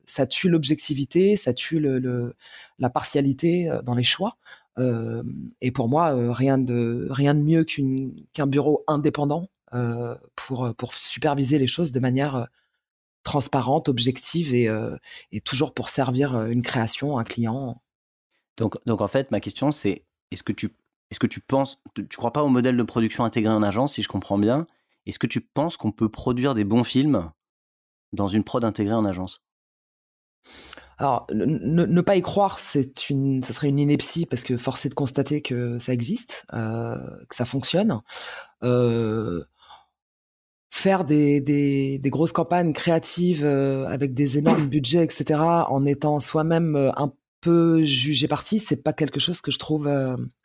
[0.07, 1.79] Ça tue l'objectivité, ça tue
[2.79, 4.39] la partialité euh, dans les choix.
[4.79, 5.23] Euh,
[5.61, 7.65] et pour moi, euh, rien de mieux
[8.33, 9.51] qu'un bureau indépendant
[10.37, 12.49] pour pour superviser les choses de manière
[13.23, 14.69] transparente, objective et,
[15.33, 17.83] et toujours pour servir une création, un client.
[18.57, 20.71] Donc donc en fait, ma question c'est est-ce que tu
[21.11, 24.03] est-ce que tu penses, tu crois pas au modèle de production intégré en agence, si
[24.03, 24.67] je comprends bien
[25.07, 27.31] est-ce que tu penses qu'on peut produire des bons films
[28.13, 29.45] dans une prod intégrée en agence?
[30.99, 34.91] Alors, ne, pas y croire, c'est une, ça serait une ineptie parce que force est
[34.91, 36.97] de constater que ça existe, euh,
[37.29, 38.01] que ça fonctionne.
[38.63, 39.45] Euh,
[40.75, 46.75] faire des, des, grosses campagnes créatives euh, avec des énormes budgets, etc., en étant soi-même
[46.97, 49.89] un peu jugé parti, c'est pas quelque chose que je trouve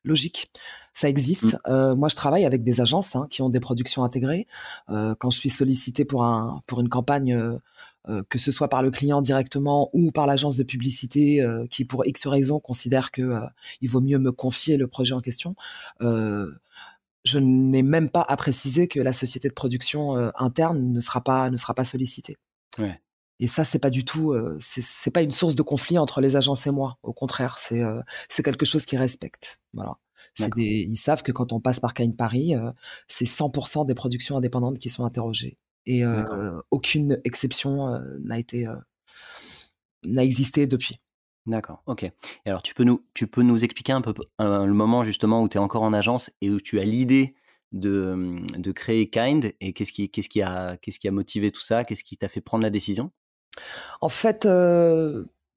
[0.03, 0.51] logique
[0.99, 1.53] ça existe.
[1.53, 1.59] Mmh.
[1.67, 4.47] Euh, moi, je travaille avec des agences hein, qui ont des productions intégrées.
[4.89, 8.81] Euh, quand je suis sollicité pour un pour une campagne, euh, que ce soit par
[8.81, 13.39] le client directement ou par l'agence de publicité, qui pour X raisons considère que
[13.81, 15.55] il vaut mieux me confier le projet en question.
[17.25, 21.49] Je n'ai même pas à préciser que la société de production interne ne sera pas
[21.49, 22.37] ne sera pas sollicitée.
[22.77, 23.01] Ouais.
[23.41, 26.67] Et ça, c'est pas du tout, c'est pas une source de conflit entre les agences
[26.67, 26.97] et moi.
[27.03, 27.83] Au contraire, c'est
[28.29, 29.61] c'est quelque chose qui respecte.
[29.73, 29.97] Voilà.
[30.55, 32.71] Des, ils savent que quand on passe par Cain Paris, euh,
[33.07, 35.57] c'est 100% des productions indépendantes qui sont interrogées.
[35.85, 38.67] Et euh, aucune exception euh, n'a été
[40.05, 40.99] n'a existé depuis.
[41.49, 42.03] D'accord, ok.
[42.03, 42.13] Et
[42.45, 45.57] alors, tu peux nous, tu peux nous expliquer un peu le moment justement où tu
[45.57, 47.33] es encore en agence et où tu as l'idée
[47.71, 51.61] de, de créer Kind et qu'est-ce qui, qu'est-ce qui, a, qu'est-ce qui a motivé tout
[51.61, 51.83] ça?
[51.83, 53.11] Qu'est-ce qui t'a fait prendre la décision?
[53.99, 54.47] En fait,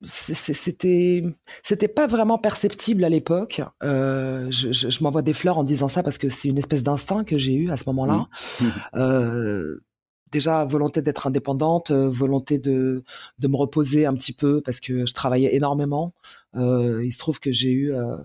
[0.02, 1.22] c'était
[1.62, 3.61] c'était pas vraiment perceptible à l'époque.
[3.83, 6.83] Euh, je, je, je m'envoie des fleurs en disant ça parce que c'est une espèce
[6.83, 8.26] d'instinct que j'ai eu à ce moment-là.
[8.61, 8.66] Mmh.
[10.32, 13.04] Euh, déjà volonté d'être indépendante, euh, volonté de
[13.38, 16.14] de me reposer un petit peu parce que je travaillais énormément.
[16.56, 18.16] Euh, il se trouve que j'ai eu euh,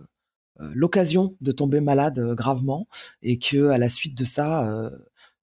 [0.60, 2.88] euh, l'occasion de tomber malade gravement
[3.22, 4.90] et que à la suite de ça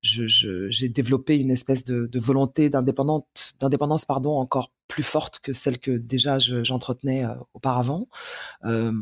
[0.05, 5.91] j'ai développé une espèce de, de volonté d'indépendance, pardon, encore plus forte que celle que
[5.91, 8.09] déjà j'entretenais euh, auparavant.
[8.65, 8.93] Euh,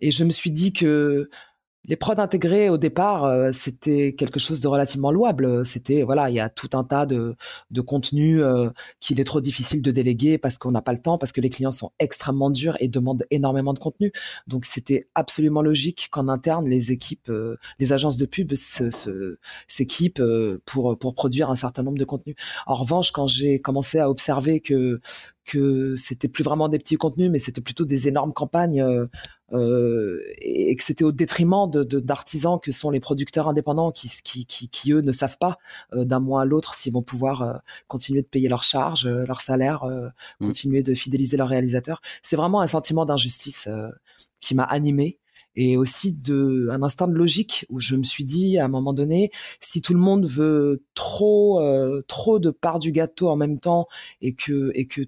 [0.00, 1.28] et je me suis dit que
[1.84, 5.66] les prods intégrés au départ, euh, c'était quelque chose de relativement louable.
[5.66, 7.34] C'était voilà, il y a tout un tas de
[7.70, 11.18] de contenus euh, qu'il est trop difficile de déléguer parce qu'on n'a pas le temps,
[11.18, 14.12] parce que les clients sont extrêmement durs et demandent énormément de contenu.
[14.46, 18.52] Donc c'était absolument logique qu'en interne les équipes, euh, les agences de pub
[19.66, 20.22] s'équipent
[20.64, 22.36] pour pour produire un certain nombre de contenus.
[22.66, 25.00] En revanche, quand j'ai commencé à observer que
[25.44, 29.06] que c'était plus vraiment des petits contenus, mais c'était plutôt des énormes campagnes euh,
[29.52, 34.46] euh, et que c'était au détriment de d'artisans que sont les producteurs indépendants qui, qui,
[34.46, 35.58] qui, qui eux ne savent pas
[35.94, 37.54] euh, d'un mois à l'autre s'ils vont pouvoir euh,
[37.86, 40.46] continuer de payer leurs charges, euh, leurs salaires, mmh.
[40.46, 42.00] continuer de fidéliser leurs réalisateurs.
[42.22, 43.68] C'est vraiment un sentiment d'injustice
[44.40, 45.18] qui m'a animé
[45.54, 48.94] et aussi de un instinct de logique où je me suis dit à un moment
[48.94, 51.60] donné si tout le monde veut trop
[52.08, 53.86] trop de part du gâteau en même temps
[54.22, 55.02] et que et que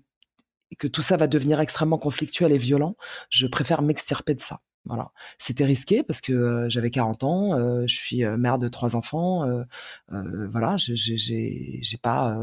[0.78, 2.96] que tout ça va devenir extrêmement conflictuel et violent,
[3.30, 4.60] je préfère m'extirper de ça.
[4.87, 8.68] Voilà, c'était risqué parce que euh, j'avais 40 ans, euh, je suis euh, mère de
[8.68, 9.46] trois enfants,
[10.10, 12.37] voilà, j'ai pas,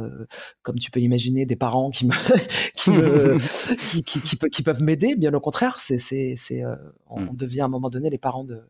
[0.64, 2.14] comme tu peux l'imaginer, des parents qui me
[2.76, 3.38] qui me
[3.90, 5.16] qui, qui, qui, qui, peuvent m'aider.
[5.16, 6.64] Bien au contraire, c'est c'est c'est
[7.08, 7.36] on mmh.
[7.36, 8.64] devient à un moment donné les parents de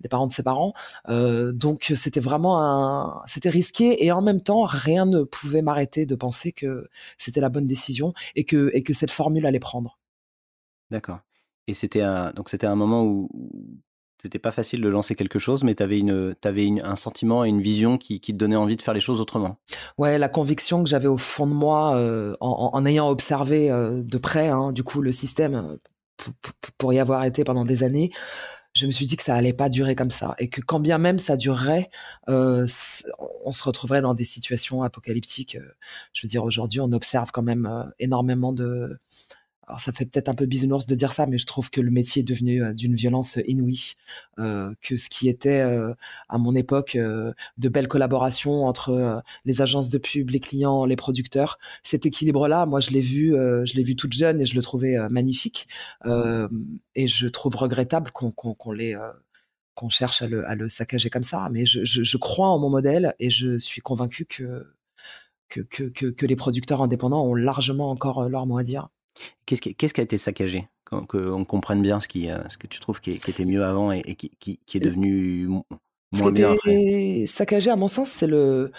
[0.00, 0.72] des parents de ses parents.
[1.08, 6.06] Euh, donc c'était vraiment un, c'était risqué et en même temps rien ne pouvait m'arrêter
[6.06, 9.98] de penser que c'était la bonne décision et que et que cette formule allait prendre.
[10.90, 11.20] D'accord.
[11.66, 13.28] Et c'était un, donc c'était un moment où
[14.20, 17.44] c'était pas facile de lancer quelque chose, mais tu avais, une, avais une, un sentiment
[17.44, 19.58] et une vision qui, qui, te donnait envie de faire les choses autrement.
[19.96, 24.02] Ouais, la conviction que j'avais au fond de moi, euh, en, en, ayant observé euh,
[24.02, 25.76] de près, hein, du coup, le système, euh,
[26.78, 28.10] pour y avoir été pendant des années,
[28.74, 30.98] je me suis dit que ça allait pas durer comme ça et que quand bien
[30.98, 31.90] même ça durerait,
[32.28, 32.66] euh,
[33.44, 35.56] on se retrouverait dans des situations apocalyptiques.
[35.56, 35.72] Euh,
[36.12, 38.98] je veux dire, aujourd'hui, on observe quand même euh, énormément de
[39.68, 41.90] alors ça fait peut-être un peu bisounours de dire ça, mais je trouve que le
[41.90, 43.94] métier est devenu euh, d'une violence inouïe,
[44.38, 45.92] euh, que ce qui était euh,
[46.30, 50.86] à mon époque euh, de belles collaborations entre euh, les agences de pub, les clients,
[50.86, 54.54] les producteurs, cet équilibre-là, moi je l'ai vu, je l'ai vu toute jeune et je
[54.54, 55.68] le trouvais magnifique,
[56.94, 61.48] et je trouve regrettable qu'on cherche à le, à saccager comme ça.
[61.52, 64.66] Mais je, crois en mon modèle et je suis convaincu que
[66.26, 68.88] les producteurs indépendants ont largement encore leur mot à dire.
[69.46, 70.68] Qu'est-ce qui, qu'est-ce qui a été saccagé?
[70.84, 73.92] Qu'on comprenne bien ce, qui, euh, ce que tu trouves qui, qui était mieux avant
[73.92, 75.64] et, et qui, qui, qui, est devenu moins
[76.14, 77.26] ce bien après?
[77.26, 78.70] Saccagé, à mon sens, c'est le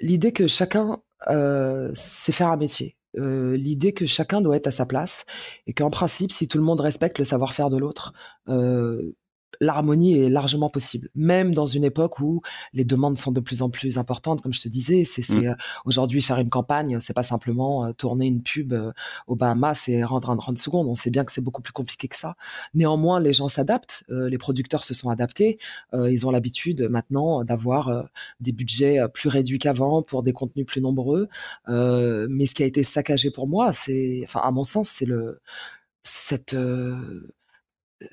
[0.00, 0.98] l'idée que chacun
[1.28, 2.96] euh, sait faire un métier.
[3.18, 5.24] Euh, l'idée que chacun doit être à sa place
[5.66, 8.12] et qu'en principe, si tout le monde respecte le savoir-faire de l'autre,
[8.48, 9.12] euh,
[9.60, 13.70] l'harmonie est largement possible, même dans une époque où les demandes sont de plus en
[13.70, 14.42] plus importantes.
[14.42, 15.36] Comme je te disais, c'est mmh.
[15.36, 15.54] Euh,
[15.84, 18.92] aujourd'hui faire une campagne, c'est pas simplement euh, tourner une pub euh,
[19.26, 20.86] au Bahamas et rendre un 30 secondes.
[20.88, 22.36] On sait bien que c'est beaucoup plus compliqué que ça.
[22.74, 25.58] Néanmoins, les gens s'adaptent, les producteurs se sont adaptés.
[25.94, 28.08] ils ont l'habitude maintenant d'avoir
[28.40, 31.28] des budgets plus réduits qu'avant pour des contenus plus nombreux.
[31.68, 35.40] mais ce qui a été saccagé pour moi, c'est, enfin à mon sens, c'est le
[36.02, 36.56] cette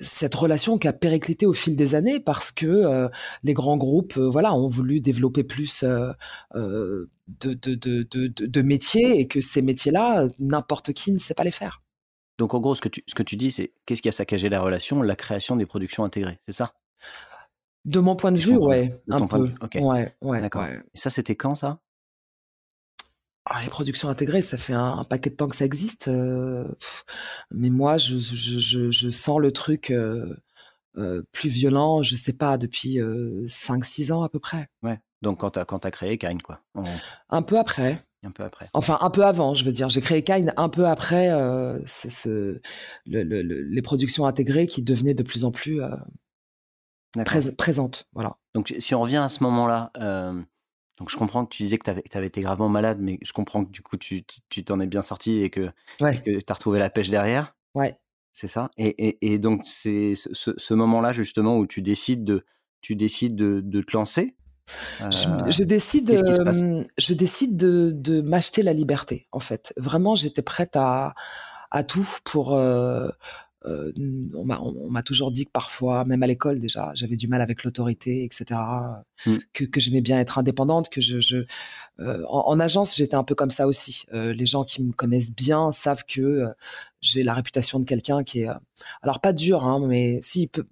[0.00, 3.08] cette relation qui a périclité au fil des années parce que euh,
[3.42, 6.12] les grands groupes euh, voilà ont voulu développer plus euh,
[6.54, 11.50] de, de, de, de, métiers et que ces métiers-là n'importe qui ne sait pas les
[11.50, 11.82] faire.
[12.38, 14.48] Donc en gros ce que tu, ce que tu dis c'est qu'est-ce qui a saccagé
[14.48, 15.02] la relation?
[15.02, 16.74] La création des productions intégrées, c'est ça?
[17.84, 19.50] De mon point de vue, ouais, un peu.
[19.74, 20.64] Ouais, ouais, D'accord.
[20.64, 21.80] Et ça c'était quand ça?
[23.46, 26.08] Ah, les productions intégrées, ça fait un, un, paquet de temps que ça existe.
[26.08, 26.66] Euh,
[27.50, 30.34] mais moi, je, je, je, je, sens le truc euh,
[30.96, 34.68] euh, plus violent, je sais pas, depuis 5-6 ans à peu près.
[34.82, 34.98] Ouais.
[35.20, 36.60] Donc quand tu as, as, créé Kine, quoi.
[37.28, 37.98] Un peu après.
[38.22, 38.68] Un peu après.
[38.72, 39.90] Enfin, un peu avant, je veux dire.
[39.90, 41.28] J'ai créé Kine un peu après
[41.86, 42.60] ce, ce,
[43.06, 45.82] le, le, les productions intégrées qui devenaient de plus en plus
[47.24, 48.06] pré présentes.
[48.14, 48.36] Voilà.
[48.54, 49.92] Donc si on revient à ce moment-là,
[50.98, 53.64] donc je comprends que tu disais que tu avais, été gravement malade, mais je comprends
[53.64, 54.24] que du coup tu
[54.64, 57.54] t'en es bien sorti et que tu as retrouvé la pêche derrière.
[57.74, 57.96] Ouais.
[58.32, 58.70] C'est ça?
[58.76, 62.44] Et, et, et donc c'est ce, ce moment-là justement où tu décides de,
[62.80, 64.36] tu décides de, de te lancer.
[65.02, 69.72] Euh, je, je, décide, euh, je décide de, de m'acheter la liberté en fait.
[69.76, 71.14] Vraiment, j'étais prête à,
[71.70, 73.08] à tout pour euh,
[73.66, 73.92] euh,
[74.34, 78.24] on m'a toujours dit que parfois, même à l'école déjà, j'avais du mal avec l'autorité,
[78.24, 78.60] etc.
[79.26, 79.36] Mm.
[79.52, 81.44] Que, que j'aimais bien être indépendante, que je, je
[82.00, 84.04] euh, en, agence j'étais un peu comme ça aussi.
[84.12, 86.46] Euh, les gens qui me connaissent bien savent que
[87.00, 88.48] j'ai la réputation de quelqu'un qui est,
[89.02, 90.66] alors pas dur, hein, mais si peut,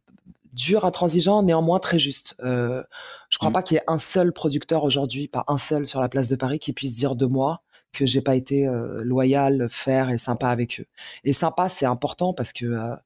[0.53, 2.37] dur, intransigeant, néanmoins très juste.
[2.43, 3.53] Je crois mm.
[3.55, 6.37] pas qu'il y ait un seul producteur aujourd'hui, pas un seul sur la place de
[6.37, 10.49] Paris, qui puisse dire de moi que j'ai pas été euh, loyal, faire et sympa
[10.49, 10.87] avec eux.
[11.25, 12.97] Et sympa, c'est important parce que euh,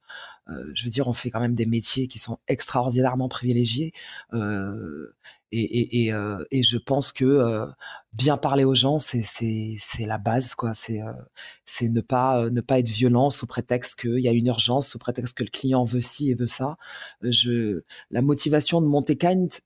[0.73, 3.91] je veux dire, on fait quand même des métiers qui sont extraordinairement privilégiés.
[5.53, 7.65] Et, et, et, euh, et, je pense que euh,
[8.11, 10.73] bien parler aux gens, c'est c'est la base, quoi.
[10.73, 11.13] C'est euh,
[11.65, 14.99] c'est ne pas ne pas être violent sous prétexte qu'il y a une urgence, sous
[14.99, 16.77] prétexte que le client veut ci et veut ça.
[17.21, 19.61] Je la motivation de monter Kind,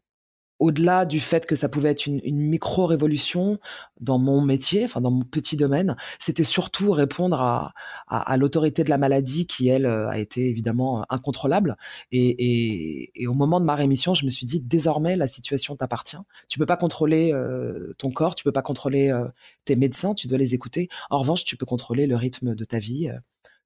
[0.62, 3.58] au-delà du fait que ça pouvait être une, micro-révolution
[4.00, 9.00] dans mon métier, enfin dans mon petit domaine, c'était surtout répondre à, l'autorité de la
[9.00, 11.78] maladie qui, elle, a été évidemment incontrôlable.
[12.12, 16.18] Et, au moment de ma rémission, je me suis dit, désormais, la situation t'appartient.
[16.48, 19.28] Tu peux pas contrôler euh, ton corps, tu peux pas contrôler euh,
[19.66, 20.90] tes médecins, tu dois les écouter.
[21.10, 23.10] En revanche, tu peux contrôler le rythme de ta vie.
[23.10, 23.18] Euh,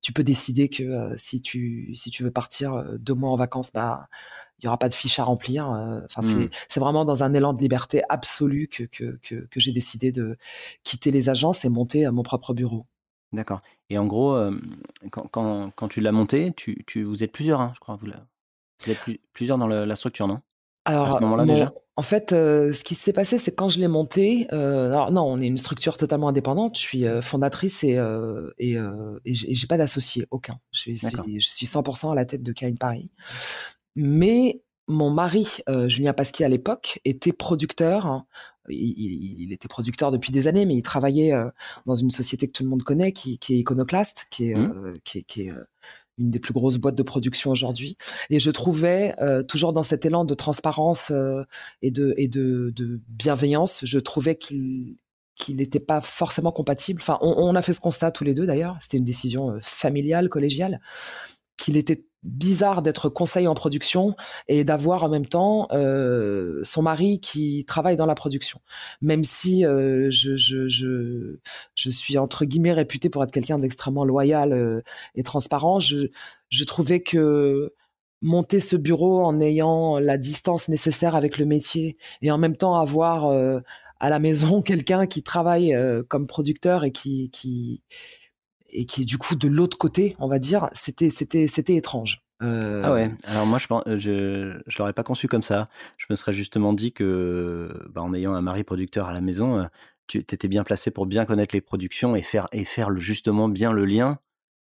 [0.02, 4.08] tu peux décider que si tu si tu veux partir deux mois en vacances, bah
[4.60, 5.70] il y aura pas de fiche à remplir.
[5.72, 6.50] Euh, enfin, mmh.
[6.70, 10.38] c'est vraiment dans un élan de liberté absolue que, que, que, j'ai décidé de
[10.84, 12.86] quitter les agences et monter mon propre bureau.
[13.34, 13.62] D'accord.
[13.90, 14.40] Et en gros,
[15.12, 17.98] quand, quand, quand, tu l'as monté, tu, tu, vous êtes plusieurs, hein, je crois.
[17.98, 19.00] Vous, vous êtes
[19.34, 20.40] plusieurs dans la structure, non?
[20.86, 21.72] Alors, à ce moment-là déjà?
[21.98, 24.48] En fait, ce qui s'est passé, c'est quand je l'ai monté.
[24.52, 26.76] Euh, alors non, on est une structure totalement indépendante.
[26.78, 27.98] Je suis fondatrice et
[28.60, 28.78] et,
[29.26, 30.60] et j'ai pas d'associé aucun.
[30.72, 33.12] Je suis, je suis 100% à la tête de Kain Paris.
[33.96, 38.06] Mais mon mari, euh, Julien Pasquier à l'époque, était producteur.
[38.06, 38.26] Hein.
[38.70, 41.50] Il, était producteur depuis des années, mais il travaillait euh,
[41.86, 44.84] dans une société que tout le monde connaît, qui, est Iconoclast, qui est, mmh.
[44.86, 45.54] euh, qui est,
[46.18, 47.98] une des plus grosses boîtes de production aujourd'hui.
[48.30, 49.14] Et je trouvais,
[49.48, 51.12] toujours dans cet élan de transparence
[51.82, 52.74] et, de, et de,
[53.10, 54.96] bienveillance, je trouvais qu'il
[55.38, 57.02] qu'il n'était pas forcément compatible.
[57.02, 58.78] Enfin, on, on, a fait ce constat tous les deux d'ailleurs.
[58.80, 60.80] C'était une décision familiale, collégiale,
[61.58, 64.16] qu'il était bizarre d'être conseiller en production
[64.48, 68.60] et d'avoir en même temps euh, son mari qui travaille dans la production.
[69.02, 71.38] Même si euh, je, je, je,
[71.76, 74.82] je, suis entre guillemets réputée pour être quelqu'un d'extrêmement loyal euh,
[75.14, 76.08] et transparent, je,
[76.50, 77.74] je trouvais que
[78.22, 82.76] monter ce bureau en ayant la distance nécessaire avec le métier et en même temps
[82.76, 83.30] avoir
[84.00, 87.84] à la maison quelqu'un qui travaille comme producteur et qui, qui
[88.76, 92.22] et qui est du coup de l'autre côté, on va dire, c'était c'était c'était étrange.
[92.42, 93.10] Ah ouais.
[93.28, 95.70] Alors moi, je ne je, je l'aurais pas conçu comme ça.
[95.98, 99.68] Je me serais justement dit que, bah, en ayant un mari producteur à la maison,
[100.08, 103.72] tu étais bien placé pour bien connaître les productions et faire et faire justement bien
[103.72, 104.20] le lien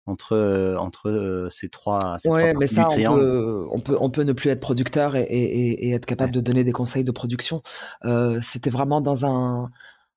[0.06, 2.16] entre entre ces trois.
[2.18, 5.22] Ces ouais, mais ça, on peut, on peut, on peut ne plus être producteur et,
[5.22, 7.62] et, et être capable de donner des conseils de production.
[8.40, 9.70] C'était vraiment dans un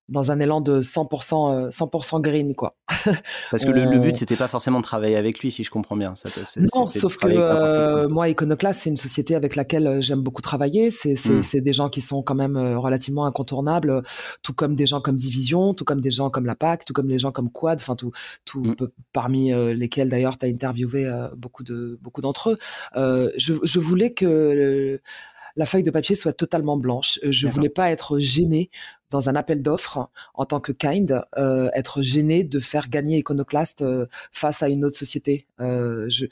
[0.10, 2.76] dans un élan de 100%, 100% euh, green, quoi.
[3.52, 6.14] Parce que le, but, c'était pas forcément de travailler avec lui, si je comprends bien.
[6.16, 6.30] Ça,
[6.76, 10.92] non, sauf que euh, moi, Iconoclast, c'est une société avec laquelle euh, j'aime beaucoup travailler.
[10.92, 11.62] C'est mmh.
[11.62, 14.04] des gens qui sont quand même relativement incontournables,
[14.44, 17.08] tout comme des gens comme Division, tout comme des gens comme la PAC, tout comme
[17.08, 18.12] les gens comme Quad, enfin, tout,
[18.44, 18.76] tout mmh.
[19.14, 22.58] parmi lesquels d'ailleurs tu as interviewé beaucoup de beaucoup d'entre
[22.96, 23.32] eux.
[23.38, 25.00] Je, je, voulais que
[25.56, 27.20] la feuille de papier soit totalement blanche.
[27.24, 28.70] Euh, je voulais pas être gêné
[29.10, 33.82] dans un appel d'offres en tant que kind, euh, être gêné de faire gagner Iconoclast
[33.82, 35.48] euh, face à une autre société.
[35.60, 36.26] je,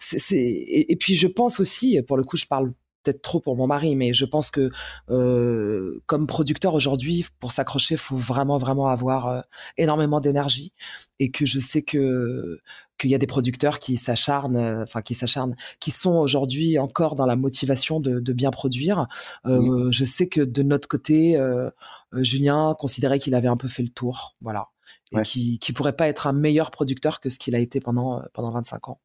[0.00, 2.72] c'est, et, et, puis je pense aussi, pour le coup, je parle
[3.04, 4.70] peut-être trop pour mon mari, mais je pense que
[5.10, 9.40] euh, comme producteur aujourd'hui, pour s'accrocher, faut vraiment vraiment avoir euh,
[9.76, 10.72] énormément d'énergie
[11.18, 12.60] et que je sais que
[12.98, 17.16] qu'il y a des producteurs qui s'acharnent, euh, enfin qui s'acharnent, qui sont aujourd'hui encore
[17.16, 19.06] dans la motivation de, de bien produire.
[19.46, 21.70] Euh, Je sais que de notre côté, euh,
[22.12, 24.68] Julien considérait qu'il avait un peu fait le tour, voilà,
[25.12, 28.22] et qui qui pourrait pas être un meilleur producteur que ce qu'il a été pendant
[28.32, 29.00] pendant 25 ans.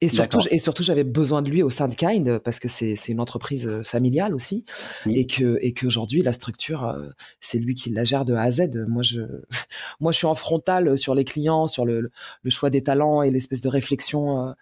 [0.00, 2.94] Et surtout, et surtout, j'avais besoin de lui au sein de Kind parce que c'est
[3.08, 4.64] une entreprise euh, familiale aussi,
[5.08, 7.08] et que et qu'aujourd'hui la structure, euh,
[7.40, 8.86] c'est lui qui la gère de A à Z.
[8.86, 9.22] Moi, je
[10.00, 13.30] moi, je suis en frontal sur les clients, sur le, le choix des talents et
[13.30, 14.54] l'espèce de réflexion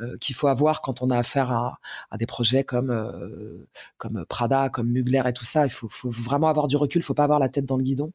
[0.00, 1.78] euh, qu'il faut avoir quand on a affaire à,
[2.10, 2.92] à des projets comme
[3.96, 5.64] comme Prada, comme Mugler et tout ça.
[5.64, 7.84] Il faut, faut vraiment avoir du recul, il faut pas avoir la tête dans le
[7.84, 8.12] guidon.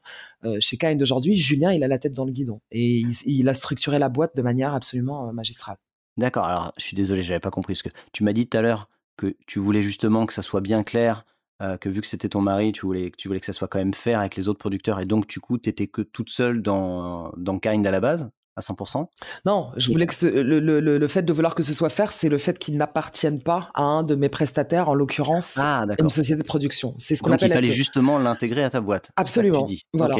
[0.60, 3.54] chez Kind aujourd'hui, Julien, il a la tête dans le guidon et il, il a
[3.54, 5.78] structuré la boîte de manière absolument magistrale.
[6.18, 7.76] D'accord, alors je suis désolé, j'avais pas compris.
[7.76, 10.60] ce que tu m'as dit tout à l'heure que tu voulais justement que ça soit
[10.60, 11.24] bien clair,
[11.62, 13.78] euh, que vu que c'était ton mari, tu voulais, tu voulais que ça soit quand
[13.78, 16.62] même faire avec les autres producteurs, et donc du coup, tu étais que toute seule
[16.62, 19.06] dans, dans Kind à la base, à 100%.
[19.44, 22.28] Non, je voulais que le, le, le, fait de vouloir que ce soit faire, c'est
[22.28, 26.42] le fait qu'il n'appartienne pas à un de mes prestataires, en l'occurrence, ah, une société
[26.42, 26.94] de production.
[26.98, 27.50] C'est ce qu'on appelle.
[27.50, 29.10] Il fallait justement l'intégrer à ta boîte.
[29.16, 29.66] Absolument.
[29.92, 30.16] Voilà.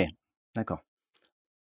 [0.55, 0.81] D'accord.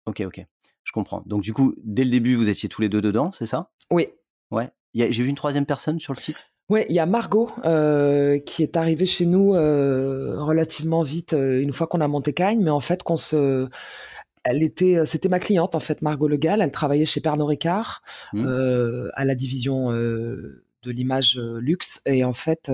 [0.05, 0.45] Ok, ok.
[0.83, 1.21] Je comprends.
[1.25, 3.71] Donc du coup, dès le début, vous étiez tous les deux dedans, c'est ça?
[3.91, 4.07] Oui.
[4.51, 4.69] Ouais.
[4.93, 6.37] J'ai vu une troisième personne sur le site?
[6.69, 11.61] Ouais, il y a Margot euh, qui est arrivée chez nous euh, relativement vite euh,
[11.61, 13.69] une fois qu'on a monté Cagne, mais en fait qu'on se
[14.43, 16.61] elle était, c'était ma cliente en fait, Margot Legal.
[16.61, 18.47] Elle travaillait chez Pernod Ricard mmh.
[19.13, 22.71] à la division de l'image luxe et en fait,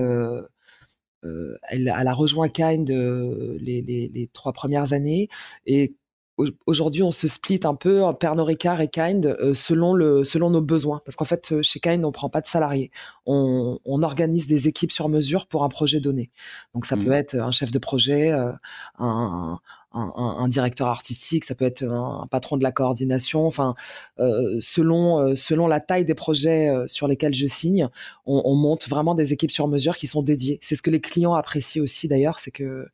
[1.24, 5.28] elle, a rejoint Kind les, les, les, trois premières années
[5.66, 5.96] et
[6.66, 10.60] aujourd'hui, on se split un peu Pernod Ricard et Kind euh, selon le selon nos
[10.60, 11.00] besoins.
[11.04, 12.90] Parce qu'en fait, euh, chez Kind, on prend pas de salariés.
[13.26, 16.30] On, on, organise des équipes sur mesure pour un projet donné.
[16.74, 17.12] Donc ça peut mmh.
[17.12, 18.50] être un chef de projet, euh,
[18.98, 19.58] un,
[19.92, 23.46] un, un, directeur artistique, ça peut être un, patron de la coordination.
[23.46, 23.74] Enfin,
[24.18, 27.88] selon selon la taille des projets sur lesquels je signe,
[28.26, 30.58] on, on monte vraiment des équipes sur mesure qui sont dédiées.
[30.60, 32.86] C'est ce que les clients apprécient aussi d'ailleurs, c'est que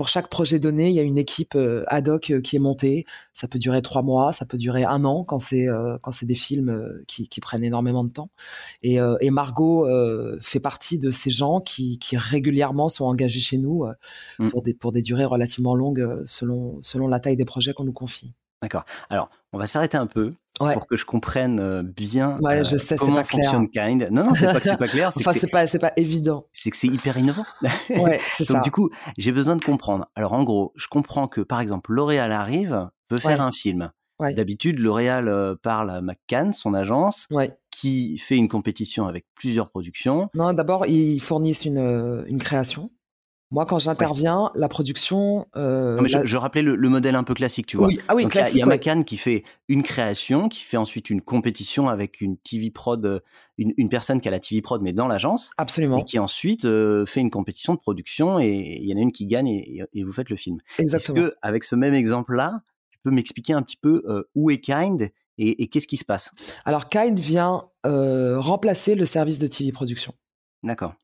[0.00, 2.58] pour chaque projet donné, il y a une équipe euh, ad hoc euh, qui est
[2.58, 3.04] montée.
[3.34, 6.24] Ça peut durer trois mois, ça peut durer un an quand c'est euh, quand c'est
[6.24, 8.30] des films qui, prennent énormément de temps.
[8.82, 8.98] Et,
[9.30, 9.86] Margot
[10.40, 13.84] fait partie de ces gens qui, régulièrement sont engagés chez nous
[14.38, 14.48] mmh.
[14.48, 17.92] pour des pour des durées relativement longues selon selon la taille des projets qu'on nous
[17.92, 18.32] confie.
[18.62, 18.84] D'accord.
[19.08, 23.24] Alors, on va s'arrêter un peu pour que je comprenne bien ouais, je sais, comment
[23.24, 24.08] fonctionne Kind.
[24.10, 25.08] Non, non, c'est pas que c'est pas clair.
[25.16, 26.46] enfin, c'est pas, pas évident.
[26.52, 27.44] C'est que c'est hyper innovant.
[27.90, 28.54] ouais, c'est ça.
[28.54, 30.06] Donc du coup, j'ai besoin de comprendre.
[30.14, 33.90] Alors en gros, je comprends que par exemple, L'Oréal arrive, peut faire un film.
[34.20, 37.26] D'habitude, L'Oréal parle à McCann, son agence,
[37.70, 40.28] qui fait une compétition avec plusieurs productions.
[40.34, 42.90] Non, d'abord, ils fournissent une, une création.
[43.52, 45.48] Moi, quand j'interviens, la production.
[45.56, 47.88] Euh, je, rappelais le, modèle un peu classique, tu vois.
[47.88, 48.54] Oui, ah oui, classique.
[48.54, 52.36] Il y a, McCann qui fait une création, qui fait ensuite une compétition avec une
[52.36, 53.18] TV prod, euh,
[53.58, 55.50] une, personne qui a la TV prod, mais dans l'agence.
[55.58, 55.98] Absolument.
[55.98, 59.12] Et qui ensuite euh, fait une compétition de production et il y en a une
[59.12, 60.58] qui gagne et, vous faites le film.
[60.78, 61.18] Exactement.
[61.18, 64.04] Est-ce que, avec ce même exemple-là, tu peux m'expliquer un petit peu
[64.36, 66.30] où est Kind et, et qu'est-ce qui se passe?
[66.64, 70.14] Alors, Kind vient remplacer le service de TV production.
[70.62, 70.94] D'accord.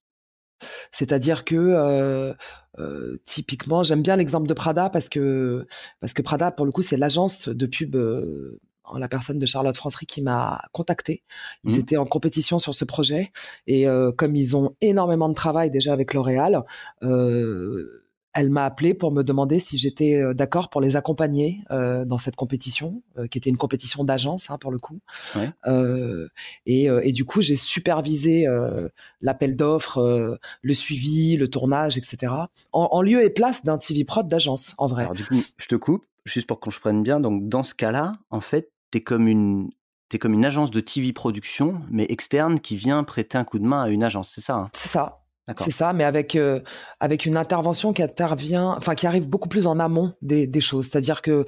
[0.93, 2.35] C'est-à-dire que euh,
[2.79, 5.67] euh, typiquement, j'aime bien l'exemple de Prada parce que
[6.01, 7.97] parce que Prada, pour le coup, c'est l'agence de pub.
[7.97, 8.61] Euh,
[8.97, 11.25] la personne de Charlotte Francery qui m'a contacté.
[11.65, 11.79] Ils mmh.
[11.81, 13.33] étaient en compétition sur ce projet
[13.67, 13.85] et
[14.17, 16.63] comme ils ont énormément de travail déjà avec L'Oréal,
[18.37, 22.19] elle m'a appelé pour me demander si j'étais euh, d'accord pour les accompagner euh, dans
[22.19, 25.01] cette compétition, euh, qui était une compétition d'agence hein, pour le coup.
[26.67, 28.47] et, du coup, j'ai supervisé
[29.23, 32.33] l'appel d'offres, le suivi, le tournage, etc.
[32.73, 35.05] En, lieu et place d'un TV prod d'agence, en vrai.
[35.05, 37.21] Alors du coup, je te coupe, juste pour qu'on se prenne bien.
[37.21, 39.71] Donc dans ce cas-là, en fait, t'es comme une
[40.09, 43.65] T'es comme une agence de TV production, mais externe, qui vient prêter un coup de
[43.65, 44.71] main à une agence, c'est ça hein?
[44.73, 45.26] C'est ça.
[45.57, 46.61] C'est ça, mais avec euh,
[46.99, 50.87] avec une intervention qui intervient, enfin qui arrive beaucoup plus en amont des, des choses.
[50.87, 51.47] C'est-à-dire que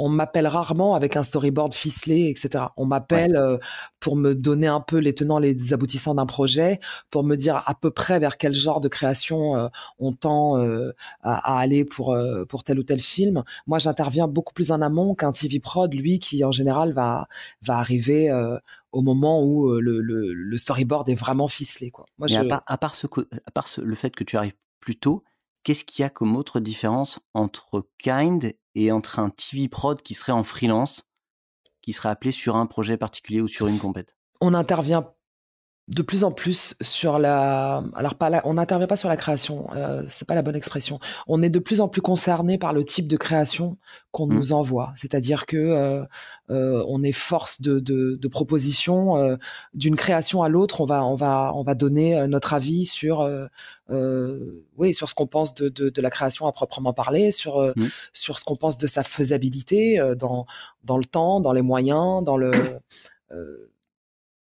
[0.00, 2.64] on m'appelle rarement avec un storyboard ficelé, etc.
[2.76, 3.58] On m'appelle euh,
[4.00, 6.80] pour me donner un peu les tenants, les aboutissants d'un projet,
[7.10, 10.94] pour me dire à peu près vers quel genre de création euh, on tend à,
[11.22, 12.16] à, aller pour
[12.48, 13.44] pour tel ou tel film.
[13.66, 17.26] Moi, j'interviens beaucoup plus en amont qu'un TV prod, lui, qui en général va
[17.62, 18.30] va arriver
[18.92, 21.90] au moment où le, le, storyboard est vraiment ficelé.
[21.90, 22.06] Quoi.
[22.18, 22.28] Moi,
[22.66, 23.06] à, part, ce,
[23.46, 25.22] à part le fait que tu arrives plus tôt,
[25.62, 30.14] qu'est-ce qu'il y a comme autre différence entre Kind et entre un TV prod qui
[30.14, 31.04] serait en freelance,
[31.82, 34.16] qui serait appelé sur un projet particulier ou sur une compète.
[34.40, 35.12] On intervient
[35.90, 40.02] de plus en plus sur la alors pas on n'intervient pas sur la création euh,
[40.08, 43.08] c'est pas la bonne expression on est de plus en plus concerné par le type
[43.08, 43.76] de création
[44.12, 44.34] qu'on mmh.
[44.34, 46.04] nous envoie c'est-à-dire que euh,
[46.50, 49.36] euh, on est force de, de, de proposition euh,
[49.74, 53.28] d'une création à l'autre on va on va on va donner euh, notre avis sur
[54.76, 57.72] oui sur ce qu'on pense de, de, de, la création à proprement parler sur mmh.
[58.12, 60.46] sur ce qu'on pense de sa faisabilité dans
[60.84, 62.52] dans le temps dans les moyens dans le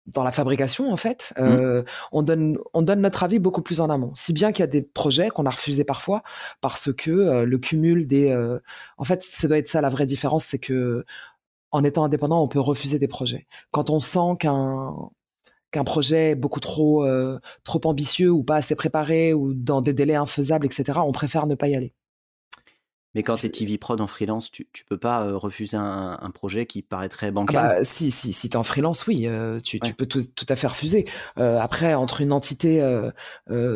[0.08, 1.42] dans la fabrication en fait, mmh.
[1.42, 4.12] euh, on donne on donne notre avis beaucoup plus en amont.
[4.16, 6.22] Si bien qu'il y a des projets qu'on a refusés parfois
[6.62, 8.60] parce que euh, le cumul des, euh,
[8.98, 11.06] en fait, ça doit être ça la vraie différence, c'est que
[11.72, 13.48] en étant indépendant, on peut refuser des projets.
[13.72, 14.96] Quand on sent qu'un
[15.72, 17.06] qu'un projet est beaucoup trop
[17.64, 21.56] trop ambitieux ou pas assez préparé ou dans des délais infaisables, etc., on préfère ne
[21.56, 21.94] pas y aller.
[23.16, 26.66] Mais quand c'est TV Prod en freelance, tu, tu peux pas euh, refuser un, projet
[26.66, 27.56] qui paraîtrait ah bancal?
[27.56, 30.46] bah, si, si, si tu es en freelance, oui, euh, tu, tu, peux tout, tout,
[30.50, 31.06] à fait refuser.
[31.38, 32.82] Euh, après, entre une entité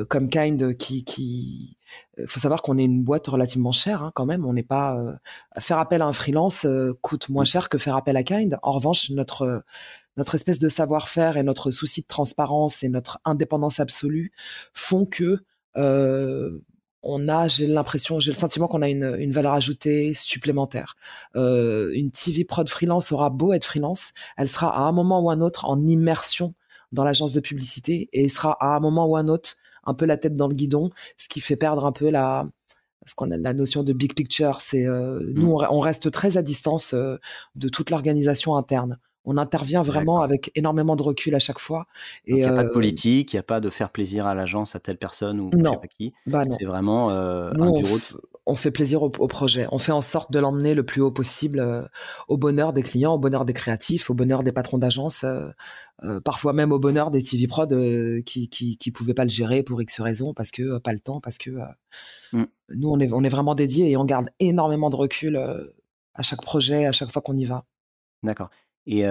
[0.09, 1.77] comme Kind qui, qui,
[2.27, 4.45] faut savoir qu'on est une boîte relativement chère hein, quand même.
[4.45, 4.97] On n'est pas
[5.57, 6.67] faire appel à un freelance
[7.01, 8.59] coûte moins cher que faire appel à Kind.
[8.61, 9.63] En revanche, notre
[10.17, 14.33] notre espèce de savoir-faire et notre souci de transparence et notre indépendance absolue
[14.73, 15.39] font que
[17.03, 20.95] on a, j'ai l'impression, j'ai le sentiment qu'on a une, une, valeur ajoutée supplémentaire.
[21.35, 25.29] Euh, une TV prod freelance aura beau être freelance, elle sera à un moment ou
[25.29, 26.53] un autre en immersion
[26.91, 30.17] dans l'agence de publicité et sera à un moment ou un autre un peu la
[30.17, 32.47] tête dans le guidon, ce qui fait perdre un peu la,
[33.05, 34.59] ce qu'on a la notion de big picture.
[34.59, 35.67] C'est nous, mmh.
[35.69, 38.99] on, reste très à distance de toute l'organisation interne.
[39.25, 41.85] On intervient vraiment avec énormément de recul à chaque fois.
[42.25, 44.75] il n'y a pas de politique, il n'y a pas de faire plaisir à l'agence,
[44.75, 45.65] à telle personne ou non.
[45.65, 46.13] je sais pas qui.
[46.25, 47.97] Bah c'est vraiment un bureau
[48.49, 49.67] on fait plaisir au, projet.
[49.71, 51.83] On fait en sorte de l'emmener le plus haut possible euh,
[52.27, 55.49] au bonheur des clients, au bonheur des créatifs, au bonheur des patrons d'agence, euh,
[56.03, 57.69] euh, parfois même au bonheur des TV prod
[58.25, 61.37] qui, qui pouvaient pas le gérer pour X raisons parce que pas le temps, parce
[61.37, 61.51] que
[62.33, 62.45] mmh.
[62.69, 66.41] nous on est on est vraiment dédiés et on garde énormément de recul à chaque
[66.41, 67.65] projet, à chaque fois qu'on y va.
[68.23, 68.49] D'accord.
[68.87, 69.05] Et,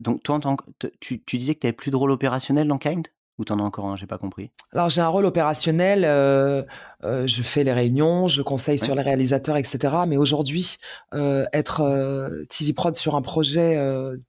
[0.00, 0.40] donc toi
[1.00, 3.62] tu, tu disais que tu n'avais plus de rôle opérationnel dans Kind ou t'en as
[3.62, 4.50] encore un, j'ai pas compris?
[4.72, 6.62] Alors j'ai un rôle opérationnel, euh,
[7.02, 9.94] euh, je fais les réunions, je conseille sur les réalisateurs, etc.
[10.06, 10.76] Mais aujourd'hui,
[11.14, 11.82] euh, être
[12.50, 13.78] TV prod sur un projet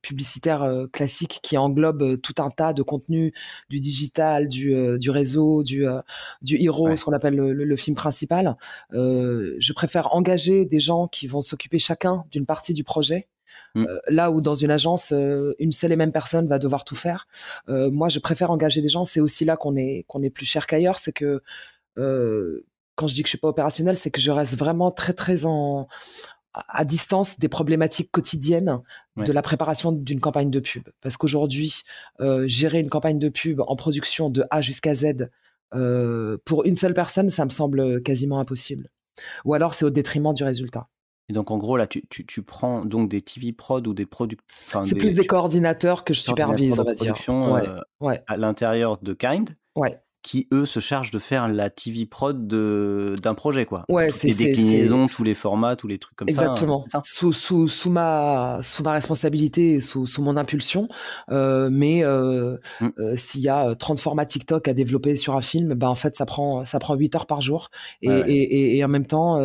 [0.01, 3.33] publicitaire classique qui englobe tout un tas de contenus,
[3.69, 5.85] du digital, du, du réseau, du,
[6.41, 8.55] du hero, ce qu'on appelle le, le, film principal,
[8.91, 13.27] je préfère engager des gens qui vont s'occuper chacun d'une partie du projet
[13.75, 13.85] Mmh.
[13.87, 16.95] Euh, là où dans une agence, euh, une seule et même personne va devoir tout
[16.95, 17.27] faire.
[17.69, 19.05] Euh, moi, je préfère engager des gens.
[19.05, 20.99] C'est aussi là qu'on est qu'on est plus cher qu'ailleurs.
[20.99, 21.41] C'est que
[22.95, 25.45] quand je dis que je suis pas opérationnel, c'est que je reste vraiment très très
[25.45, 25.87] en
[26.53, 28.79] à distance des problématiques quotidiennes
[29.17, 30.87] de la préparation d'une campagne de pub.
[31.01, 31.83] Parce qu'aujourd'hui,
[32.45, 35.29] gérer une campagne de pub en production de A jusqu'à Z
[36.45, 38.89] pour une seule personne, ça me semble quasiment impossible.
[39.45, 40.87] Ou alors c'est au détriment du résultat.
[41.29, 44.05] Et donc, en gros, là, tu, tu, tu prends donc des TV prod ou des
[44.05, 44.85] producteurs.
[44.85, 47.15] C'est plus des coordinateurs que je supervise, on va dire.
[47.27, 48.21] Ouais, euh, ouais.
[48.27, 49.55] à l'intérieur de Kind.
[49.75, 53.83] Ouais qui eux se chargent de faire la TV prod d'un projet quoi.
[53.89, 56.85] Ouais, c'est les déclinaisons, tous les formats, tous les trucs comme Exactement.
[56.87, 56.99] ça.
[56.99, 57.03] Exactement.
[57.03, 60.87] Sous, sous, sous ma sous ma responsabilité, sous sous mon impulsion.
[61.29, 62.87] Euh, mais euh, mm.
[62.99, 66.15] euh, s'il y a 30 formats TikTok à développer sur un film, bah en fait
[66.15, 67.69] ça prend ça prend 8 heures par jour
[68.01, 69.39] et, et, et, en même temps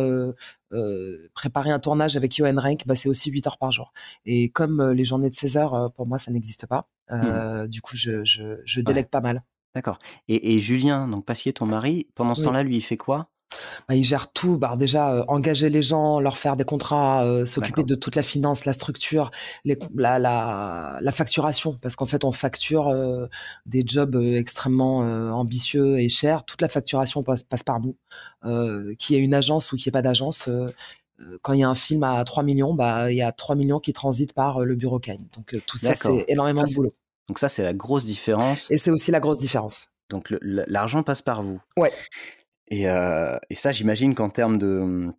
[0.71, 3.93] euh, euh, préparer un tournage avec Johan Rank, bah, c'est aussi 8 heures par jour.
[4.25, 6.87] Et comme les journées de 16 heures, pour moi, ça n'existe pas.
[7.11, 7.67] Mm.
[7.67, 9.43] Du coup, je, je, je délègue pas mal.
[9.75, 9.99] D'accord.
[10.27, 13.29] Et, Julien, donc Passier, ton mari, pendant ce temps-là, lui, il fait quoi?
[13.87, 14.57] Bah, il gère tout.
[14.57, 18.23] Bah, déjà, euh, engager les gens, leur faire des contrats, euh, s'occuper de toute la
[18.23, 19.31] finance, la structure,
[19.95, 21.77] la, la, facturation.
[21.81, 23.27] Parce qu'en fait, on facture euh,
[23.65, 24.99] des jobs extrêmement
[25.31, 26.43] ambitieux et chers.
[26.45, 27.95] Toute la facturation passe, par nous.
[28.97, 30.49] qu'il y ait une agence ou qu'il n'y ait pas d'agence,
[31.41, 33.79] quand il y a un film à 3 millions, bah, il y a 3 millions
[33.79, 35.27] qui transitent par le bureau Kane.
[35.35, 36.93] Donc tout ça, c'est énormément de boulot.
[37.27, 38.71] Donc ça, c'est la grosse différence.
[38.71, 39.89] Et c'est aussi la grosse différence.
[40.09, 41.61] Donc l'argent passe par vous.
[41.77, 41.93] Ouais.
[42.69, 45.11] Et, euh, et ça, j'imagine qu'en termes de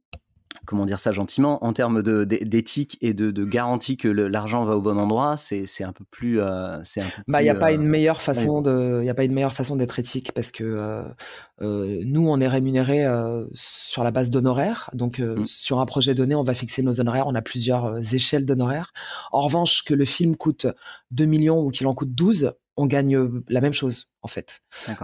[0.66, 4.80] comment dire ça gentiment, en termes d'éthique et de, de, garantie que l'argent va au
[4.80, 6.40] bon endroit, c'est un peu plus.
[6.40, 9.14] Euh, c'est bah, il n'y a pas une euh, meilleure façon de, il y a
[9.14, 11.02] pas une meilleure façon d'être éthique parce que euh
[11.60, 13.04] nous, on est rémunéré
[13.52, 14.88] sur la base d'honoraires.
[14.94, 15.44] Donc, mmh.
[15.44, 17.26] sur un projet donné, on va fixer nos honoraires.
[17.26, 18.92] On a plusieurs échelles d'honoraires.
[19.30, 20.66] En revanche, que le film coûte
[21.10, 24.62] 2 millions ou qu'il en coûte 12, on gagne euh, la même chose en fait.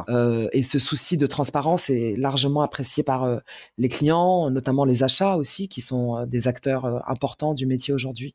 [0.09, 3.39] Euh, et ce souci de transparence est largement apprécié par euh,
[3.79, 8.35] les clients, notamment les achats aussi, qui sont des acteurs importants du métier aujourd'hui.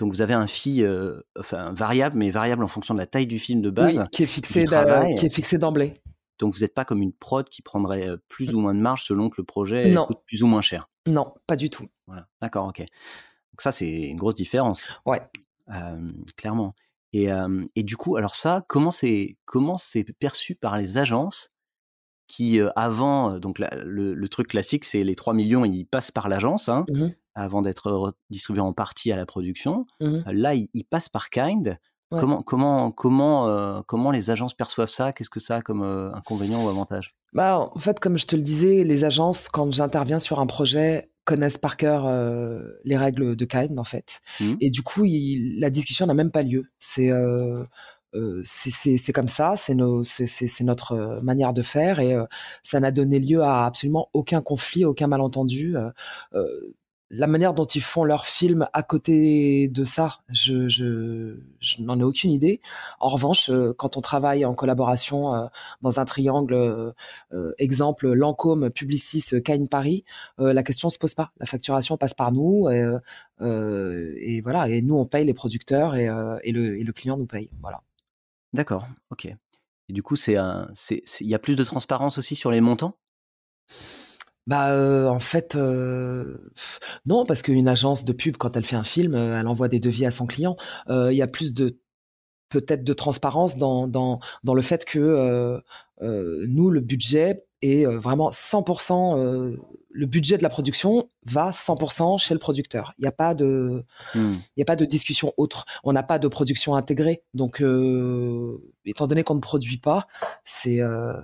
[0.00, 0.86] Donc vous avez un fee
[1.38, 3.98] enfin, variable, mais variable en fonction de la taille du film de base.
[3.98, 5.94] Oui, qui est fixé, qui est fixé d'emblée.
[6.38, 9.28] Donc vous n'êtes pas comme une prod qui prendrait plus ou moins de marge selon
[9.28, 10.88] que le projet coûte plus ou moins cher.
[11.06, 11.86] Non, pas du tout.
[12.06, 12.80] Voilà, d'accord, ok.
[12.80, 14.88] Donc ça c'est une grosse différence.
[15.04, 15.20] Ouais.
[16.36, 16.74] clairement.
[17.12, 17.28] Et,
[17.74, 21.54] et, du coup, alors ça, comment c'est comment c'est perçu par les agences
[22.26, 26.84] qui avant, donc le, truc classique, c'est les 3 millions, ils passent par l'agence hein,
[26.88, 29.86] mmh avant d'être distribués en partie à la production.
[30.00, 31.78] Mmh là, ils, passent par Kind.
[32.10, 35.12] Comment comment comment comment les agences perçoivent ça?
[35.12, 35.82] Qu'est-ce que ça a comme
[36.14, 37.14] inconvénient ou avantage?
[37.32, 41.10] Bah en fait, comme je te le disais, les agences, quand j'interviens sur un projet,
[41.28, 44.22] connaissent par cœur euh, les règles de Kind en fait.
[44.40, 44.54] Mmh.
[44.62, 45.04] Et du coup,
[45.58, 46.70] la discussion n'a même pas lieu.
[46.78, 47.64] C'est euh,
[48.14, 52.24] euh c'est comme ça, c'est notre manière de faire et euh,
[52.62, 55.76] ça n'a donné lieu à absolument aucun conflit, aucun malentendu
[57.10, 61.98] la manière dont ils font leurs films à côté de ça, je, je, je n'en
[61.98, 62.60] ai aucune idée.
[63.00, 65.46] En revanche, euh, quand on travaille en collaboration euh,
[65.80, 70.04] dans un triangle, euh, exemple Lancôme, Publicis, Cain Paris,
[70.38, 71.32] la question se pose pas.
[71.40, 74.68] La facturation passe par nous et, voilà.
[74.68, 76.06] Et nous, on paye les producteurs et,
[76.52, 77.50] le, client nous paye.
[77.60, 77.82] Voilà.
[78.52, 78.86] D'accord.
[79.10, 79.26] Ok.
[79.26, 80.36] Et du coup, c'est,
[81.20, 82.94] il y a plus de transparence aussi sur les montants?
[84.48, 86.38] Bah euh, en fait euh,
[87.04, 89.78] non parce qu'une agence de pub quand elle fait un film, euh, elle envoie des
[89.78, 90.56] devis à son client.
[90.88, 91.78] Il y a plus de
[92.48, 95.60] peut-être de transparence dans dans dans le fait que
[96.00, 99.56] nous le budget est vraiment 100%
[99.98, 102.92] le budget de la production va 100% chez le producteur.
[102.98, 103.84] Il n'y a pas de,
[104.14, 104.28] Hmm.
[104.56, 105.64] il y a pas de discussion autre.
[105.82, 107.24] On n'a pas de production intégrée.
[107.34, 110.06] Donc, euh, étant donné qu'on ne produit pas,
[110.44, 111.14] c'est, euh.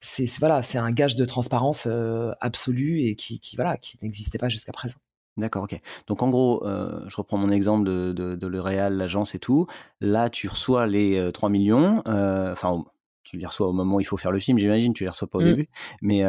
[0.00, 4.38] C'est, voilà, c'est un gage de transparence euh, absolue et qui, qui voilà, qui n'existait
[4.38, 4.98] pas jusqu'à présent.
[5.36, 5.80] D'accord, ok.
[6.08, 9.66] Donc en gros, euh, je reprends mon exemple de, de, de L'Oréal, l'agence et tout.
[10.00, 12.02] Là, tu reçois les euh, 3 millions.
[12.06, 12.84] Enfin,
[13.22, 14.94] tu les reçois au moment où il faut faire le film, j'imagine.
[14.94, 15.44] Tu les reçois pas au Mm.
[15.44, 15.68] début.
[16.02, 16.22] Mais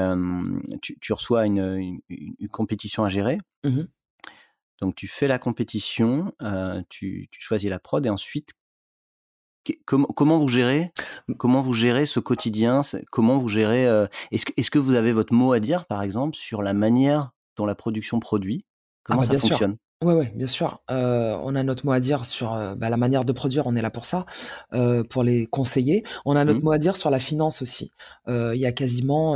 [0.82, 3.40] tu, tu reçois une, une- une- une compétition à gérer.
[3.64, 3.88] Mhm.
[4.82, 8.52] Donc tu fais la compétition, euh, tu, tu choisis la prod et ensuite,
[9.86, 10.92] comment, comment vous gérez
[11.38, 15.54] Comment vous gérez ce quotidien Comment vous gérez euh, Est-ce que, vous avez votre mot
[15.54, 18.66] à dire, par exemple, sur la manière dont la production produit?
[19.04, 19.50] Comment bah, ça bien sûr.
[19.50, 19.78] fonctionne?
[20.02, 20.82] Ouais, ouais, bien sûr.
[20.92, 23.76] Euh, on a notre mot à dire sur euh, bah, la manière de produire, on
[23.76, 24.26] est là pour ça,
[24.74, 26.06] euh, pour les conseiller.
[26.24, 26.66] On a notre Mhm.
[26.66, 27.92] mot à dire sur la finance aussi.
[28.28, 29.36] Il y a quasiment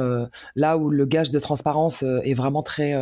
[0.55, 2.93] là où le gage de transparence est vraiment très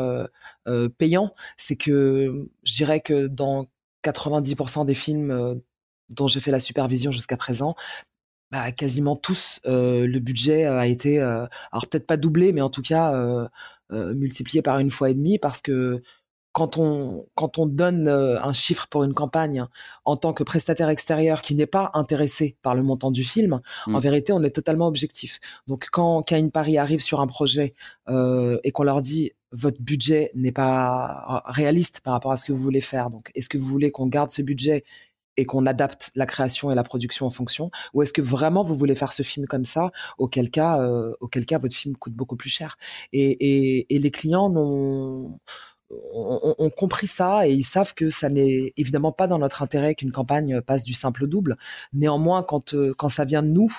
[0.98, 3.68] payant, c'est que je dirais que dans
[4.04, 5.62] 90% des films
[6.12, 7.76] dont j'ai fait la supervision jusqu'à présent,
[8.52, 12.70] bah, quasiment tous, euh, le budget a été, euh, alors peut-être pas doublé, mais en
[12.70, 13.48] tout cas euh,
[14.14, 16.02] multiplié par une fois et demie parce que
[16.52, 19.66] quand on, quand on donne un chiffre pour une campagne
[20.04, 24.00] en tant que prestataire extérieur qui n'est pas intéressé par le montant du film, en
[24.00, 25.40] vérité, on est totalement objectif.
[25.68, 27.74] Donc, quand Cain Paris arrive sur un projet
[28.10, 32.62] et qu'on leur dit votre budget n'est pas réaliste par rapport à ce que vous
[32.62, 34.84] voulez faire, donc est-ce que vous voulez qu'on garde ce budget
[35.38, 37.72] et qu'on adapte la création et la production en fonction?
[37.94, 41.46] Ou est-ce que vraiment vous voulez faire ce film comme ça auquel cas euh, auquel
[41.46, 42.78] cas votre film coûte beaucoup plus cher?
[43.14, 45.40] Et, et, et les clients n'ont
[46.14, 50.12] ont, compris ça et ils savent que ça n'est évidemment pas dans notre intérêt qu'une
[50.12, 51.58] campagne passe du simple au double.
[51.94, 53.72] Néanmoins, quand euh, quand ça vient de nous,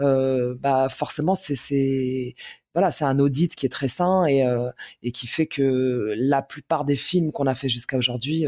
[0.00, 2.34] euh, bah forcément c'est
[2.74, 4.70] voilà, c'est un audit qui est très sain et euh,
[5.02, 8.44] et qui fait que la plupart des films qu'on a fait jusqu'à aujourd'hui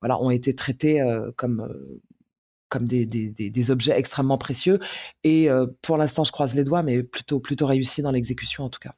[0.00, 1.02] voilà ont été traités
[1.36, 1.68] comme
[2.68, 4.78] comme des, des, des, objets extrêmement précieux
[5.24, 5.48] et
[5.82, 8.94] pour l'instant je croise les doigts mais plutôt plutôt réussi dans l'exécution en tout cas.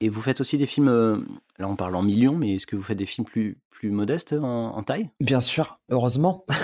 [0.00, 1.16] Et, vous faites aussi des films, euh,
[1.58, 4.32] là on parle en millions, mais est-ce que vous faites des films plus, plus modestes
[4.34, 5.10] en, en taille?
[5.20, 6.44] Bien sûr, heureusement.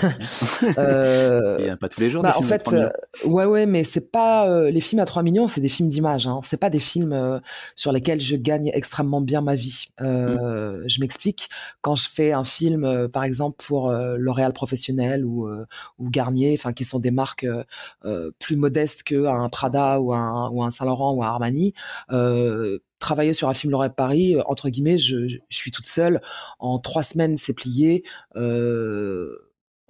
[0.77, 2.23] euh, Il n'y a pas tous les jours.
[2.23, 2.89] Bah, en fait, euh,
[3.25, 6.27] ouais, ouais, mais c'est pas euh, les films à 3 millions, c'est des films d'image.
[6.27, 6.39] Hein.
[6.43, 7.39] C'est pas des films euh,
[7.75, 9.87] sur lesquels je gagne extrêmement bien ma vie.
[9.99, 10.87] Mmh.
[10.87, 11.49] Je m'explique.
[11.81, 15.65] Quand je fais un film, euh, par exemple pour L'Oréal professionnel ou, euh,
[15.99, 17.47] ou Garnier, enfin qui sont des marques
[18.05, 21.73] euh, plus modestes qu'un Prada ou un, ou un Saint Laurent ou un Armani.
[22.11, 26.21] Euh, travailler sur un film L'Oréal Paris, entre guillemets, je, je, suis toute seule.
[26.59, 28.03] En trois semaines, c'est plié.
[28.35, 29.37] Euh,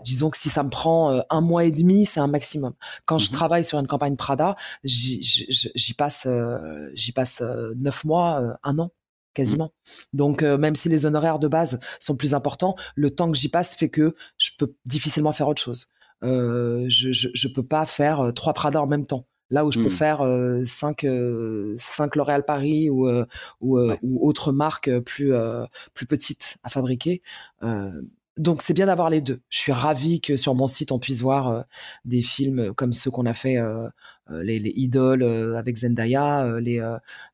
[0.03, 2.73] disons que si ça me prend euh, un mois et demi, c'est un maximum.
[3.05, 3.19] Quand mmh.
[3.19, 7.41] je travaille sur une campagne Prada, j'y passe, euh, j'y passe
[7.75, 8.91] neuf mois, euh, un an
[9.37, 9.65] quasiment.
[9.65, 10.17] Mmh.
[10.17, 13.49] Donc euh, même si les honoraires de base sont plus importants, le temps que j'y
[13.49, 15.87] passe fait que je peux difficilement faire autre chose.
[16.23, 19.27] Euh, je, je, je peux pas faire euh, trois Prada en même temps.
[19.49, 19.83] Là où je mmh.
[19.83, 23.25] peux faire euh, cinq, euh, cinq L'Oréal Paris ou, euh,
[23.61, 23.97] ou, ouais.
[24.03, 27.21] ou autres marques plus, euh, plus petites à fabriquer.
[27.63, 28.01] Euh,
[28.37, 29.39] donc c'est bien d'avoir les deux.
[29.49, 31.65] Je suis ravi que sur mon site on puisse voir
[32.05, 33.89] des films comme ceux qu'on a fait, euh,
[34.29, 36.79] les, les idoles avec Zendaya, les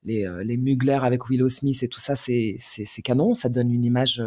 [0.05, 3.34] les, les Mugler avec Willow Smith et tout ça, c'est c'est canon.
[3.34, 4.24] Ça donne une image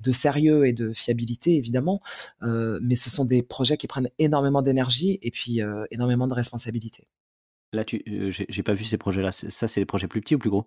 [0.00, 2.00] de sérieux et de fiabilité évidemment,
[2.44, 6.34] euh, mais ce sont des projets qui prennent énormément d'énergie et puis euh, énormément de
[6.34, 7.08] responsabilité.
[7.72, 9.32] Là, tu, euh, j'ai pas vu ces projets-là.
[9.32, 10.66] Ça, c'est les projets plus petits ou plus gros?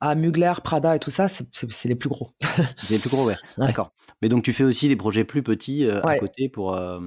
[0.00, 2.30] Ah, Mugler, Prada et tout ça, c'est les plus gros.
[2.76, 3.34] c'est les plus gros, ouais.
[3.58, 3.66] ouais.
[3.66, 3.92] D'accord.
[4.22, 6.16] Mais donc, tu fais aussi des projets plus petits euh, ouais.
[6.16, 6.74] à côté pour.
[6.74, 6.98] Euh,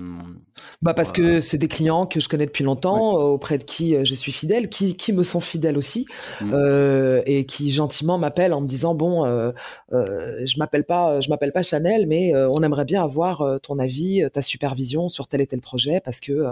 [0.81, 3.23] bah, parce pour, que c'est des clients que je connais depuis longtemps, ouais.
[3.23, 6.05] auprès de qui euh, je suis fidèle, qui, qui me sont fidèles aussi,
[6.41, 6.51] mmh.
[6.53, 11.51] euh, et qui gentiment m'appellent en me disant bon, euh, je m'appelle pas, je m'appelle
[11.51, 15.47] pas Chanel, mais euh, on aimerait bien avoir ton avis, ta supervision sur tel et
[15.47, 16.47] tel projet, parce que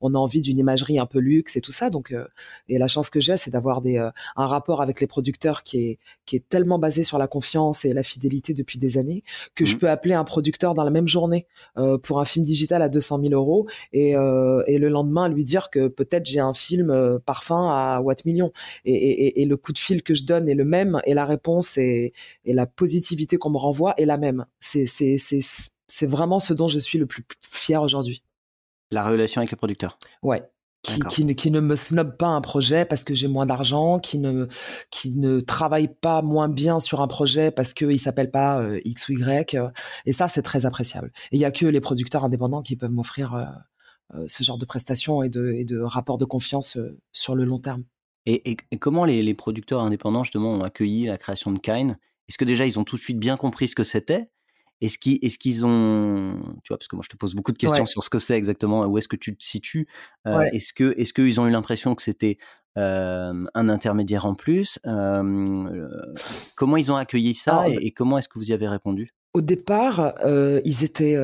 [0.00, 1.90] on a envie d'une imagerie un peu luxe et tout ça.
[1.90, 2.26] Donc, euh,
[2.68, 3.98] et la chance que j'ai, c'est d'avoir des
[4.36, 7.92] un rapport avec les producteurs qui est, qui est tellement basé sur la confiance et
[7.92, 9.22] la fidélité depuis des années
[9.54, 9.66] que mmh.
[9.66, 11.46] je peux appeler un producteur dans la même journée
[11.76, 15.44] euh, pour un film digital à 200 000 euros et, euh, et le lendemain lui
[15.44, 18.52] dire que peut-être j'ai un film euh, parfum à Watt Million
[18.86, 21.26] et, et, et, le coup de fil que je donne est le même et la
[21.26, 24.46] réponse et, et la positivité qu'on me renvoie est la même.
[24.60, 24.86] C'est
[25.92, 28.22] c'est vraiment ce dont je suis le plus fier aujourd'hui.
[28.90, 29.98] La relation avec les producteurs.
[30.22, 30.42] Ouais,
[30.82, 34.18] qui, qui, qui, ne me snob pas un projet parce que j'ai moins d'argent, qui
[34.18, 34.46] ne,
[34.90, 39.08] qui ne travaille pas moins bien sur un projet parce qu'il s'appelle pas euh, X
[39.08, 39.54] ou Y.
[39.54, 39.70] Euh,
[40.06, 41.12] et ça, c'est très appréciable.
[41.30, 43.34] Et il y a que les producteurs indépendants qui peuvent m'offrir
[44.14, 46.76] euh, ce genre de prestations et de, et de rapports de confiance
[47.12, 47.84] sur le long terme.
[48.26, 51.98] Et, comment les, producteurs indépendants justement ont accueilli la création de Kine?
[52.28, 54.30] Est-ce que déjà ils ont tout de suite bien compris ce que c'était?
[54.82, 57.86] Est-ce qu'ils est ont, tu vois, parce que moi je te pose beaucoup de questions
[57.86, 59.88] sur ce que c'est exactement, où est-ce que tu te situes
[60.26, 62.36] euh, Est-ce que est-ce qu'ils ont eu l'impression que c'était
[62.76, 68.50] euh, un intermédiaire en plus Comment ils ont accueilli ça et, comment est-ce que vous
[68.50, 69.14] y avez répondu?
[69.34, 71.16] Au départ, ils étaient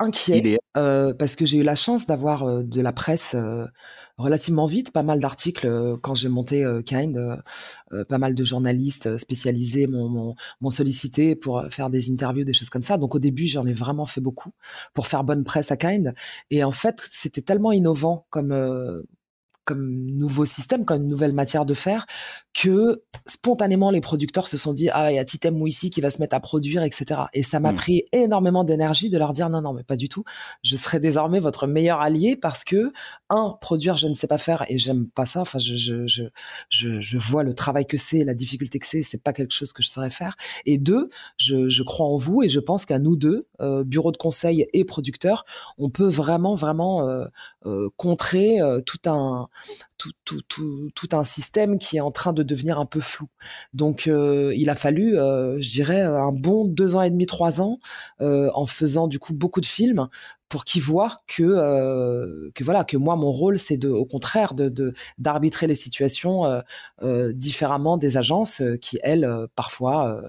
[0.00, 3.66] inquiet euh, parce que j'ai eu la chance d'avoir euh, de la presse euh,
[4.16, 7.18] relativement vite, pas mal d'articles quand j'ai monté Kind,
[8.08, 12.98] pas mal de journalistes spécialisés m'ont sollicité pour faire des interviews, des choses comme ça.
[12.98, 14.50] Donc au début, j'en ai vraiment fait beaucoup
[14.92, 16.12] pour faire bonne presse à Kind.
[16.50, 18.52] Et en fait, c'était tellement innovant comme
[19.70, 22.06] comme nouveau système, comme une nouvelle matière de faire,
[22.52, 26.10] que spontanément les producteurs se sont dit ah il y a Titem Mouissi qui va
[26.10, 27.22] se mettre à produire etc.
[27.32, 27.76] Et ça m'a mmh.
[27.76, 30.24] pris énormément d'énergie de leur dire non non mais pas du tout,
[30.64, 32.92] je serai désormais votre meilleur allié parce que
[33.28, 35.40] un produire je ne sais pas faire et j'aime pas ça.
[35.40, 36.24] Enfin je je je
[36.68, 39.72] je, je vois le travail que c'est, la difficulté que c'est, c'est pas quelque chose
[39.72, 40.34] que je saurais faire.
[40.66, 44.10] Et deux, je, je crois en vous et je pense qu'à nous deux, euh, bureau
[44.10, 45.44] de conseil et producteurs,
[45.78, 47.26] on peut vraiment vraiment euh,
[47.66, 49.48] euh, contrer euh, tout un
[49.98, 53.28] tout, tout, tout, tout, un système qui est en train de devenir un peu flou.
[53.74, 57.60] Donc, euh, il a fallu, euh, je dirais, un bon deux ans et demi, trois
[57.60, 57.78] ans,
[58.20, 60.08] euh, en faisant du coup beaucoup de films,
[60.48, 64.92] pour qu'ils voient que, que voilà, que moi, mon rôle, c'est de, au contraire, de
[65.18, 66.42] d'arbitrer les situations
[67.34, 70.20] différemment des agences qui, elles, parfois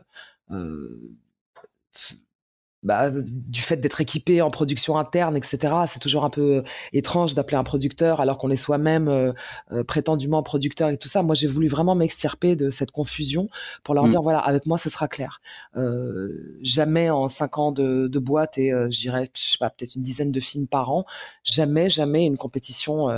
[2.84, 5.74] bah, du fait d'être équipé en production interne, etc.
[5.88, 6.62] C'est toujours un peu euh,
[6.94, 9.34] étrange d'appeler un producteur alors qu'on est soi-même euh,
[9.72, 11.22] euh, prétendument producteur et tout ça.
[11.22, 13.46] Moi, j'ai voulu vraiment m'extirper de cette confusion
[13.84, 14.10] pour leur mmh.
[14.10, 15.42] dire voilà, avec moi, ce sera clair.
[16.62, 20.02] jamais en cinq ans de, de boîte et je dirais, je sais pas, peut-être une
[20.02, 21.06] dizaine de films par an,
[21.44, 23.10] jamais, jamais une compétition.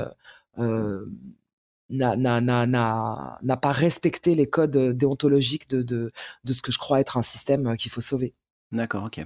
[1.90, 6.12] n'a n'a pas respecté les codes déontologiques de, de,
[6.44, 8.34] de ce que je crois être un système qu'il faut sauver.
[8.74, 9.24] D'accord, OK.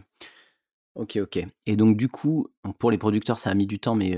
[0.95, 1.39] OK, OK.
[1.67, 2.47] Et donc du coup,
[2.79, 4.17] pour les producteurs, ça a mis du temps, mais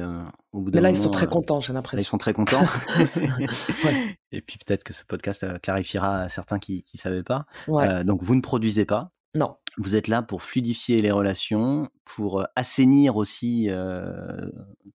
[0.54, 2.02] au bout d'un Mais là, ils sont très contents, j'ai l'impression.
[2.02, 2.66] ils sont très contents.
[4.32, 7.46] Et puis peut-être que ce podcast clarifiera à certains qui ne savaient pas.
[8.04, 9.12] donc vous ne produisez pas.
[9.36, 9.56] Non.
[9.78, 13.70] Vous êtes là pour fluidifier les relations, pour assainir aussi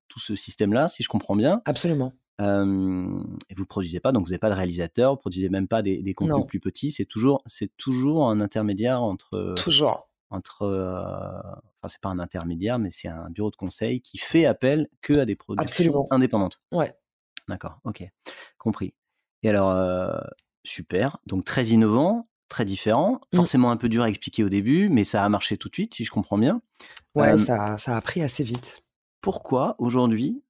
[0.08, 1.60] tout ce système-là, si je comprends bien.
[1.66, 2.14] Absolument.
[2.40, 5.68] et vous ne produisez pas, donc vous n'avez pas de réalisateur, vous ne produisez même
[5.68, 6.90] pas des, des contenus plus petits.
[6.90, 9.54] C'est toujours, c'est toujours un intermédiaire entre.
[9.62, 14.46] Toujours entre, enfin c'est pas un intermédiaire, mais c'est un bureau de conseil qui fait
[14.46, 16.60] appel que à des productions indépendantes.
[16.72, 16.92] Ouais.
[17.48, 18.02] D'accord, ok,
[18.58, 18.94] compris.
[19.42, 20.24] Et alors,
[20.64, 23.36] super, donc très innovant, très différent, mmh.
[23.36, 25.94] forcément un peu dur à expliquer au début, mais ça a marché tout de suite,
[25.94, 26.62] si je comprends bien.
[27.14, 28.82] Ouais, ça, ça, a pris assez vite.
[29.20, 30.42] Pourquoi aujourd'hui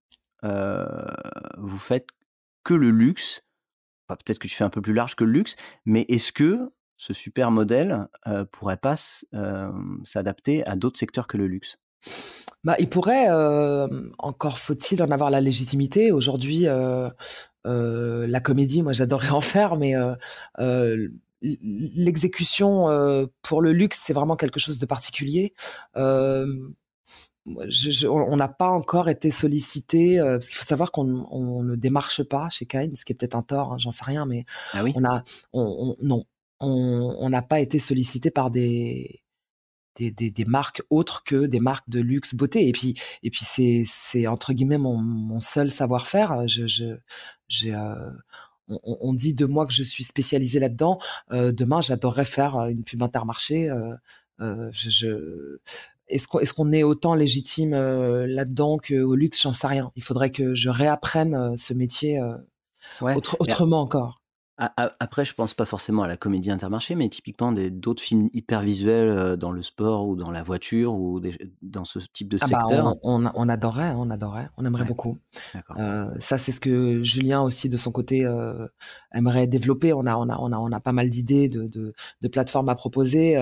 [0.42, 2.08] vous faites
[2.62, 3.42] que le luxe?
[4.08, 7.12] Peut-être que tu fais un peu plus large que le luxe, mais est-ce que ce
[7.12, 8.96] super modèle euh, pourrait pas
[10.04, 11.78] s'adapter à d'autres secteurs que le luxe?
[12.64, 13.28] Bah, il pourrait,
[14.18, 16.12] encore faut-il en avoir la légitimité.
[16.12, 16.66] Aujourd'hui,
[17.64, 19.94] la comédie, moi j'adorerais en faire, mais
[21.42, 25.52] l'exécution pour le luxe, c'est vraiment quelque chose de particulier.
[25.94, 26.72] on
[28.36, 32.96] n'a pas encore été sollicité parce qu'il faut savoir qu'on ne démarche pas chez Kine,
[32.96, 34.92] ce qui est peut-être un tort, hein, j'en sais rien, mais ah oui?
[34.94, 35.22] on a,
[35.52, 36.24] on, non,
[36.60, 39.24] on n'a pas été sollicité par des,
[39.96, 42.68] des, des, marques autres que des marques de luxe beauté.
[42.68, 46.46] Et puis, et puis c'est, c'est entre guillemets mon, mon seul savoir-faire.
[46.48, 46.96] Je, je,
[47.48, 48.10] j'ai, euh,
[48.68, 50.98] on, on, dit de moi que je suis spécialisée là-dedans.
[51.32, 53.70] Euh, demain, j'adorerais faire une pub intermarché.
[53.70, 53.94] Euh,
[54.40, 55.58] euh je, je,
[56.08, 59.40] est-ce qu'on, est-ce qu'on est autant légitime là-dedans qu'au luxe?
[59.42, 59.92] J'en sais rien.
[59.96, 62.20] Il faudrait que je réapprenne ce métier
[63.00, 64.23] autrement encore.
[64.56, 69.08] Après, je pense pas forcément à la comédie intermarché, mais typiquement d'autres films hyper visuels
[69.08, 71.20] euh, dans le sport ou dans la voiture ou
[71.62, 72.96] dans ce type de ah bah, secteur.
[73.02, 75.18] on, on, adorerait, on adorerait, on aimerait beaucoup.
[75.76, 78.68] Euh, ça, c'est ce que Julien aussi de son côté euh,
[79.12, 79.92] aimerait développer.
[79.92, 82.68] On a, on a, on a, on a pas mal d'idées de, de, de, plateformes
[82.68, 83.36] à proposer.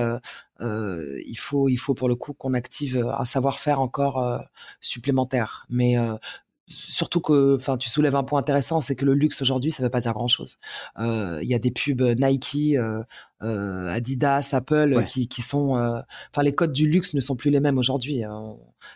[0.60, 4.40] il faut, il faut pour le coup qu'on active un savoir-faire encore
[4.80, 5.66] supplémentaire.
[5.68, 5.98] Mais
[6.68, 9.90] surtout que, enfin, tu soulèves un point intéressant, c'est que le luxe aujourd'hui, ça veut
[9.90, 10.58] pas dire grand chose.
[10.98, 13.02] Euh, il y a des pubs Nike, euh,
[13.42, 17.60] euh, Adidas, Apple qui, qui, sont, enfin, les codes du luxe ne sont plus les
[17.60, 18.22] mêmes aujourd'hui.
[18.24, 18.54] Hein.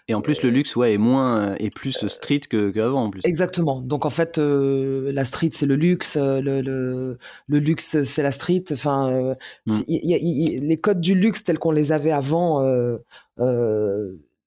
[0.08, 3.20] Et en plus, le luxe, ouais, est moins, est plus street qu'avant, en plus.
[3.24, 3.80] Exactement.
[3.80, 8.64] Donc en fait, la street c'est le luxe, le, le, le luxe c'est la street.
[8.72, 9.34] Enfin,
[9.66, 9.80] mmh.
[9.88, 12.64] les codes du luxe tels qu'on les avait avant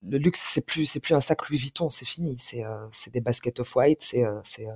[0.04, 2.36] le luxe, c'est plus, c'est plus un sac Louis Vuitton, c'est fini.
[2.38, 4.02] C'est, euh, c'est des baskets of white.
[4.02, 4.68] C'est, euh, c'est.
[4.68, 4.74] Euh,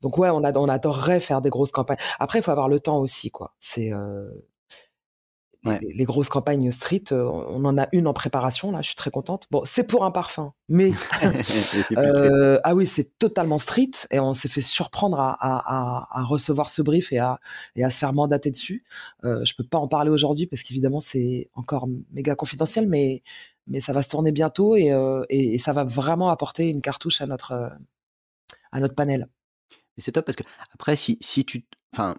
[0.00, 1.98] Donc ouais, on, a, on adorerait faire des grosses campagnes.
[2.18, 3.54] Après, il faut avoir le temps aussi, quoi.
[3.60, 3.92] C'est
[5.64, 9.10] les, grosses campagnes street, euh, on en a une en préparation là, je suis très
[9.10, 9.46] contente.
[9.50, 10.92] Bon, c'est pour un parfum, mais
[11.96, 17.12] euh, ah oui, c'est totalement street et on s'est fait surprendre à, recevoir ce brief
[17.12, 17.38] et à,
[17.76, 18.84] et à se faire mandater dessus.
[19.24, 23.22] Euh, je peux pas en parler aujourd'hui parce qu'évidemment c'est encore méga confidentiel, mais
[23.68, 27.20] mais ça va se tourner bientôt et, euh, et, ça va vraiment apporter une cartouche
[27.20, 27.70] à notre
[28.72, 29.28] à notre panel.
[29.98, 31.64] c'est top parce que après si si tu
[31.94, 32.16] enfin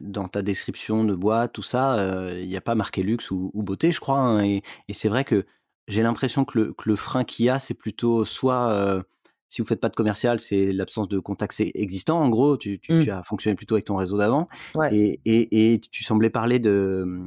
[0.00, 3.50] dans ta description de boîte, tout ça, euh, il n'y a pas marqué luxe ou,
[3.54, 4.18] beauté, je crois.
[4.18, 4.62] Hein, et,
[4.92, 5.44] c'est vrai que
[5.88, 9.02] j'ai l'impression que le, le frein qu'il y a, c'est plutôt soit, euh,
[9.48, 12.20] si vous faites pas de commercial, c'est l'absence de contact existant.
[12.20, 13.10] En gros, tu, tu, mmh.
[13.10, 14.48] as fonctionné plutôt avec ton réseau d'avant.
[14.92, 17.24] Et, et, et, tu semblais parler d'un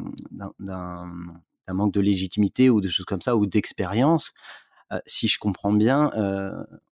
[1.74, 4.34] manque de légitimité ou de choses comme ça, ou d'expérience.
[4.91, 6.11] Euh, si je comprends bien,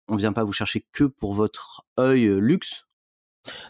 [0.07, 2.86] on vient pas vous chercher que pour votre œil luxe,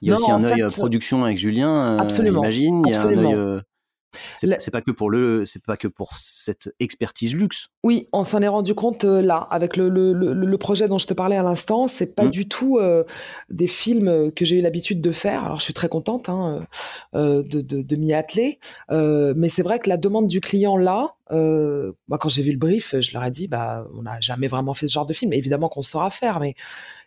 [0.01, 2.84] il y a aussi un œil production avec Julien, absolument, j'imagine.
[2.86, 3.62] Il y a un œil
[4.39, 7.68] c'est pas que pour le, c'est pas que pour cette expertise luxe.
[7.84, 11.07] Oui, on s'en est rendu compte euh, là avec le, le, le, projet dont je
[11.07, 11.88] te parlais à l'instant.
[11.88, 12.30] C'est pas mmh.
[12.30, 13.03] du tout euh,
[13.49, 15.43] des films que j'ai eu l'habitude de faire.
[15.45, 16.66] Alors je suis très contente hein,
[17.16, 18.59] euh, de, de, de m'y atteler,
[18.89, 22.96] mais c'est vrai que la demande du client là, moi quand j'ai vu le brief,
[23.00, 25.34] je leur ai dit bah on n'a jamais vraiment fait ce genre de film.
[25.34, 26.54] Évidemment qu'on saura faire, mais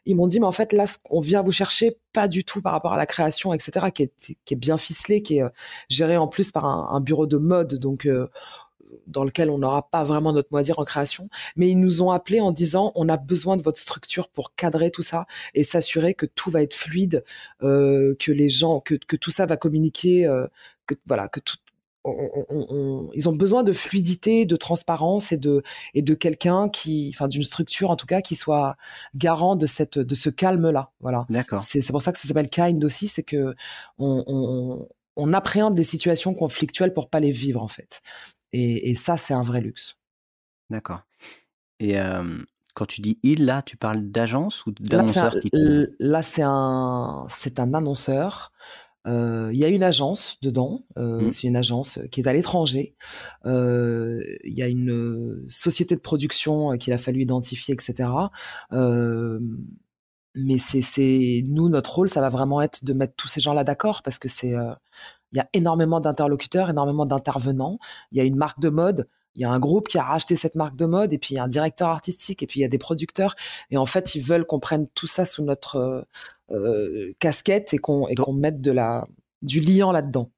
[0.05, 2.73] ils m'ont dit mais en fait là on vient vous chercher pas du tout par
[2.73, 5.45] rapport à la création etc qui est, bien ficelé, qui est
[5.89, 8.29] géré en plus par un, bureau de mode, donc euh,
[9.07, 12.03] dans lequel on n'aura pas vraiment notre mot à dire en création, mais ils nous
[12.03, 15.65] ont appelés en disant on a besoin de votre structure pour cadrer tout ça et
[15.65, 17.25] s'assurer que tout va être fluide,
[17.63, 20.47] euh, que les gens, que, tout ça va communiquer, euh,
[20.87, 21.57] que voilà, que tout,
[23.15, 25.63] ils ont besoin de fluidité, de transparence et de
[25.95, 28.77] et de quelqu'un qui, enfin d'une structure en tout cas qui soit
[29.15, 30.91] garant de cette de ce calme là.
[31.01, 31.27] Voilà.
[31.31, 31.63] D'accord.
[31.69, 33.55] C'est pour ça que ça s'appelle kind aussi, c'est que
[33.99, 34.87] on,
[35.17, 38.03] on appréhende les situations conflictuelles pour pas les vivre en fait.
[38.53, 39.99] Et, ça, c'est un vrai luxe.
[40.71, 41.03] D'accord.
[41.79, 41.97] Et
[42.75, 45.35] quand tu dis il, là, tu parles d'agence ou d'annonceur
[45.99, 48.53] Là, c'est un, c'est un annonceur.
[49.07, 50.83] Il y a une agence dedans.
[50.97, 51.33] Mmh.
[51.33, 52.97] C'est une agence qui est à l'étranger.
[53.45, 58.09] Il y a une société de production qu'il a fallu identifier, etc.
[60.35, 64.03] mais c'est, nous, notre rôle, ça va vraiment être de mettre tous ces gens-là d'accord
[64.03, 64.55] parce que c'est
[65.33, 67.79] il y a énormément d'interlocuteurs, énormément d'intervenants.
[68.13, 70.37] Il y a une marque de mode, il y a un groupe qui a racheté
[70.37, 72.63] cette marque de mode, et puis il y a un directeur artistique, et puis il
[72.63, 73.35] y a des producteurs.
[73.71, 76.03] Et en fait, ils veulent qu'on prenne tout ça sous notre euh,
[76.51, 79.07] euh, casquette et qu'on mette de la,
[79.43, 80.31] du liant là-dedans.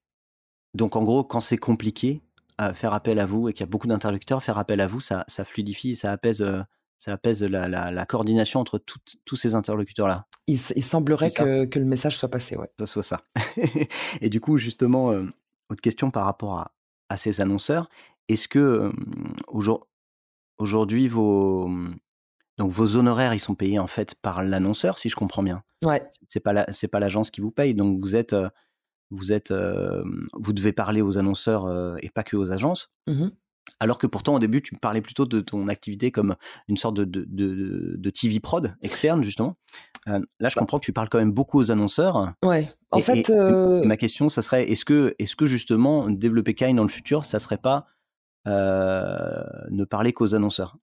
[0.75, 2.21] Donc en gros, quand c'est compliqué,
[2.59, 5.01] à faire appel à vous et qu'il y a beaucoup d'interlocuteurs, faire appel à vous,
[5.01, 6.61] ça, ça fluidifie, ça apaise, euh,
[6.99, 8.79] ça apaise la, la, coordination entre
[9.25, 12.71] tous ces interlocuteurs-là il, semblerait que, le message soit passé, ouais.
[12.79, 13.23] Ça soit ça.
[14.21, 15.25] et du coup, justement, euh,
[15.69, 16.71] autre question par rapport
[17.11, 17.89] à, ces annonceurs.
[18.29, 18.93] Est-ce que
[20.59, 21.71] aujourd'hui, vos,
[22.59, 25.63] donc vos honoraires, ils sont payés en fait par l'annonceur, si je comprends bien?
[25.83, 26.03] Ouais.
[26.29, 28.37] C'est pas c'est pas l'agence qui vous paye, donc vous êtes,
[29.11, 32.93] vous êtes, vous devez parler aux annonceurs et pas que aux agences.
[33.07, 33.29] Mmh
[33.81, 36.37] alors que pourtant, au début, tu me parlais plutôt de ton activité comme
[36.69, 39.57] une sorte de, de, TV prod externe, justement.
[40.09, 42.33] Euh, là, je bah comprends que tu parles quand même beaucoup aux annonceurs.
[42.43, 42.67] Ouais.
[42.91, 46.83] En fait, euh ma question, ça serait est-ce que, est-ce que justement développer Kine dans
[46.83, 47.87] le futur, ça serait pas
[48.47, 50.77] ne parler qu'aux annonceurs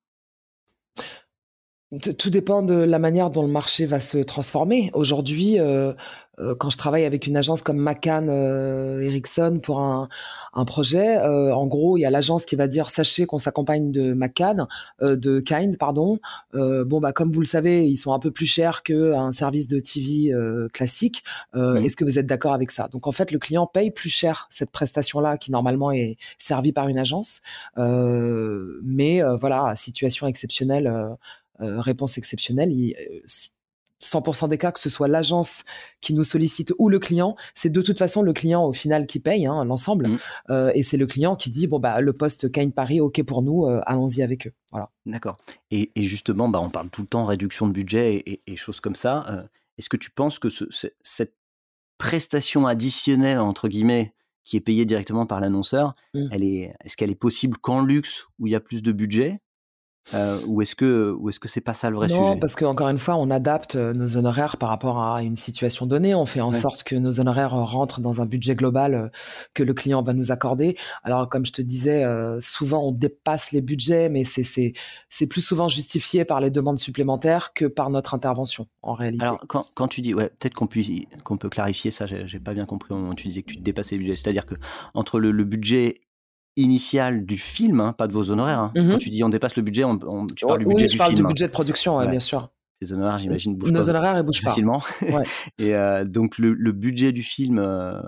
[1.99, 4.89] tout dépend de la manière dont le marché va se transformer.
[4.93, 5.93] Aujourd'hui, euh,
[6.39, 10.07] euh, quand je travaille avec une agence comme McCann euh, Ericsson pour un,
[10.53, 13.91] un projet, euh, en gros, il y a l'agence qui va dire sachez qu'on s'accompagne
[13.91, 14.67] de McCann,
[15.01, 16.19] de Kind, pardon.
[16.53, 19.79] bon bah comme vous le savez, ils sont un peu plus chers qu'un service de
[19.79, 20.33] TV
[20.73, 21.23] classique.
[21.55, 22.87] Est-ce que vous êtes d'accord avec ça?
[22.91, 26.87] Donc en fait, le client paye plus cher cette prestation-là qui normalement est servie par
[26.87, 27.41] une agence,
[27.77, 31.15] mais voilà, situation exceptionnelle euh,
[31.59, 32.71] réponse exceptionnelle.
[34.01, 35.63] 100% euh, des cas, que ce soit l'agence
[36.01, 39.19] qui nous sollicite ou le client, c'est de toute façon le client au final qui
[39.19, 40.17] paye hein, l'ensemble, mmh.
[40.49, 43.41] euh, et c'est le client qui dit bon bah le poste Kine Paris, ok pour
[43.41, 44.53] nous, allons-y avec eux.
[44.71, 44.89] Voilà.
[45.05, 45.37] D'accord.
[45.71, 49.47] Et, justement, bah on parle tout le temps réduction de budget et, choses comme ça.
[49.77, 50.49] Est-ce que tu penses que
[51.03, 51.33] cette
[51.97, 54.13] prestation additionnelle entre guillemets
[54.45, 56.27] qui est payée directement par l'annonceur, mmh.
[56.31, 59.41] elle est, est-ce qu'elle est possible qu'en luxe où il y a plus de budget?
[60.13, 62.29] Euh, ou est-ce que ou est-ce que c'est pas ça le vrai non, sujet?
[62.29, 65.85] Non, parce qu'encore une fois, on adapte euh, nos honoraires par rapport à une situation
[65.85, 66.13] donnée.
[66.13, 69.11] On fait en sorte que nos honoraires euh, rentrent dans un budget global
[69.53, 70.77] que le client va nous accorder.
[71.03, 72.05] Alors, comme je te disais,
[72.39, 74.73] souvent on dépasse les budgets, mais c'est c'est
[75.09, 79.25] c'est plus souvent justifié par les demandes supplémentaires que par notre intervention en réalité.
[79.25, 80.81] Alors, quand, quand tu dis, ouais, peut-être qu'on peut
[81.23, 82.05] qu'on peut clarifier ça.
[82.05, 84.15] J'ai pas bien compris au moment où tu disais que tu dépassais les budgets.
[84.15, 84.55] C'est-à-dire que
[84.93, 86.01] entre le, le budget
[86.55, 88.59] initial du film, hein, pas de vos honoraires.
[88.59, 88.71] Hein.
[88.75, 88.97] Quand mhm.
[88.97, 89.97] tu dis on dépasse le budget, on,
[90.27, 92.49] tu parles du budget oui, je parle du budget de production, bien sûr.
[92.81, 94.83] Tes honoraires, j'imagine, bougent Nos honoraires, ils bougent facilement.
[95.01, 95.23] Ouais.
[95.59, 98.01] et euh, donc le, le, budget du film euh,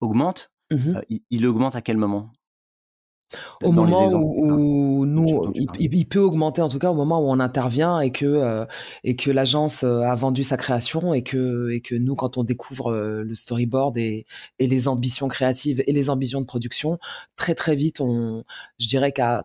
[0.00, 0.52] augmente.
[0.70, 0.96] Mhm.
[0.96, 2.30] Euh, il, il, augmente à quel moment?
[3.62, 8.00] Au moment où, nous, il, peut augmenter en tout cas au moment où on intervient
[8.00, 8.64] et que euh,
[9.04, 12.44] et que l'agence euh, a vendu sa création et que et que nous quand on
[12.44, 14.24] découvre euh, le storyboard et
[14.58, 16.98] et les ambitions créatives et les ambitions de production
[17.36, 18.44] très très vite on
[18.78, 19.44] je dirais qu'à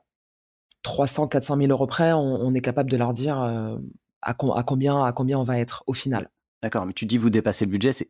[0.83, 3.77] 300 400 000 euros près on, est capable de leur dire à,
[4.21, 6.29] à combien à combien on va être au final.
[6.63, 8.07] D'accord, mais tu dis vous dépassez le budget, c'est,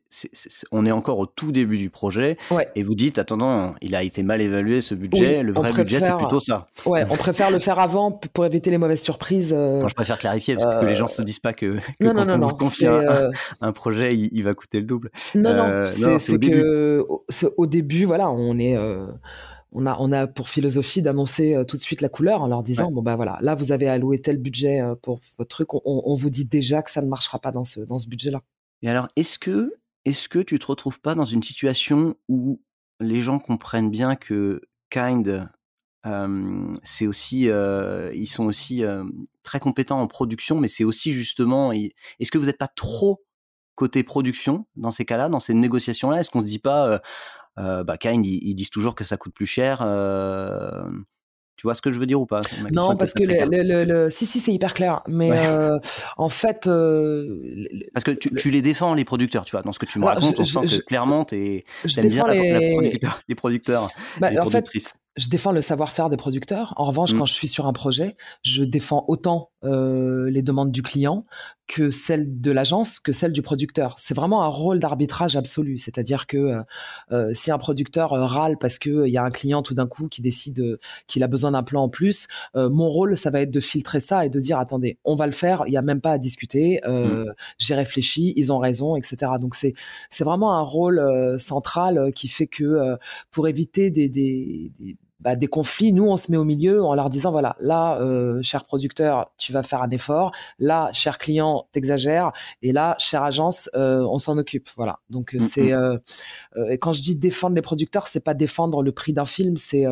[0.71, 2.67] on est encore au tout début du projet, ouais.
[2.75, 6.15] et vous dites, attendant, il a été mal évalué ce budget, le vrai budget c'est
[6.15, 6.67] plutôt ça.
[6.85, 9.53] Ouais, on préfère le faire avant pour éviter les mauvaises surprises.
[9.57, 12.05] Euh, Moi, je préfère clarifier, parce que les gens ne se disent pas que, que
[12.05, 13.31] non, quand non, on non, vous confie un, euh,
[13.61, 15.09] un, projet, il, va coûter le double.
[15.33, 17.03] Non, non, euh, c'est, c'est, que
[17.57, 18.77] au début, voilà, on est
[19.73, 22.91] on a, on a pour philosophie d'annoncer tout de suite la couleur en leur disant
[22.91, 25.73] bon ben voilà là vous avez alloué tel budget pour votre truc.
[25.73, 28.31] On, on, vous dit déjà que ça ne marchera pas dans ce dans ce budget
[28.31, 28.41] là.
[28.81, 29.73] Et alors est-ce que
[30.05, 32.61] est-ce que tu te retrouves pas dans une situation où
[32.99, 35.49] les gens comprennent bien que Kind
[36.83, 37.49] c'est aussi
[38.13, 38.83] ils sont aussi
[39.41, 43.23] très compétents en production mais c'est aussi justement est-ce que vous n'êtes pas trop
[43.75, 46.99] côté production dans ces cas-là dans ces négociations là est-ce qu'on se dit pas euh,
[47.57, 49.79] bah, Kind, ils, disent toujours que ça coûte plus cher.
[49.81, 50.83] Euh,
[51.55, 52.41] tu vois ce que je veux dire ou pas?
[52.71, 55.77] Non, parce que le, le, si si c'est hyper clair, mais euh,
[56.17, 56.67] en fait,
[57.93, 60.39] parce que tu, les défends les producteurs, tu vois, dans ce que tu me racontes,
[60.39, 62.99] on sent que clairement tu aimes bien les...
[63.27, 63.87] les producteurs,
[64.19, 64.69] bah, en fait,
[65.15, 66.73] je défends le savoir-faire des producteurs.
[66.77, 67.19] En revanche, mmh.
[67.19, 71.25] quand je suis sur un projet, je défends autant euh, les demandes du client
[71.67, 73.95] que celles de l'agence, que celles du producteur.
[73.97, 75.77] C'est vraiment un rôle d'arbitrage absolu.
[75.77, 76.61] C'est-à-dire que euh,
[77.11, 79.87] euh si un producteur euh, râle parce que il y a un client tout d'un
[79.87, 83.51] coup qui décide qu'il a besoin d'un plan en plus, mon rôle, ça va être
[83.51, 85.63] de filtrer ça et de dire attendez, on va le faire.
[85.67, 86.81] Il n'y a même pas à discuter.
[86.87, 87.25] Mmh.
[87.59, 89.33] J'ai réfléchi, ils ont raison, etc.
[89.39, 89.73] Donc c'est
[90.09, 91.01] c'est vraiment un rôle
[91.39, 92.97] central qui fait que
[93.31, 96.95] pour éviter des, des, des bah, des conflits, nous on se met au milieu en
[96.95, 101.67] leur disant voilà là euh, cher producteur tu vas faire un effort, là cher client
[101.71, 102.31] t'exagères.
[102.61, 104.67] Et là chère agence euh, on s'en occupe.
[104.75, 104.99] Voilà.
[105.09, 105.99] Donc euh, mm, c'est mm.
[106.57, 109.85] euh, quand je dis défendre les producteurs c'est pas défendre le prix d'un film c'est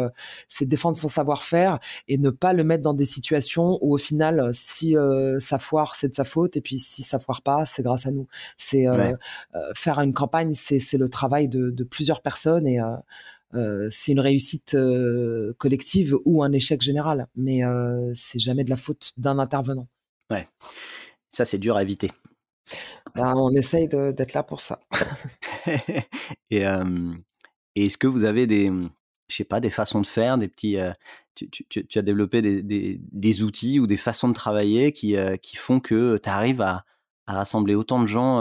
[0.49, 1.79] c'est défendre son savoir-faire
[2.09, 4.95] et ne pas le mettre dans des situations où au final si
[5.39, 6.57] ça foire c'est de sa faute.
[6.57, 8.27] Et puis si ça foire pas c'est grâce à nous.
[8.57, 8.85] C'est
[9.75, 12.67] faire une campagne c'est c'est le travail de, de plusieurs personnes.
[12.67, 12.79] Et
[13.53, 18.69] euh, c'est une réussite euh, collective ou un échec général, mais euh, c'est jamais de
[18.69, 19.87] la faute d'un intervenant.
[20.29, 20.47] Ouais,
[21.31, 22.11] ça c'est dur à éviter.
[23.15, 24.79] Ben, on essaye d'être là pour ça.
[26.49, 26.63] et,
[27.75, 28.67] est-ce que vous avez des,
[29.27, 30.77] je sais pas, des façons de faire, des petits,
[31.35, 35.81] tu, tu, as développé des, des, outils ou des façons de travailler qui, qui font
[35.81, 36.85] que tu arrives à,
[37.25, 38.39] à, rassembler autant de gens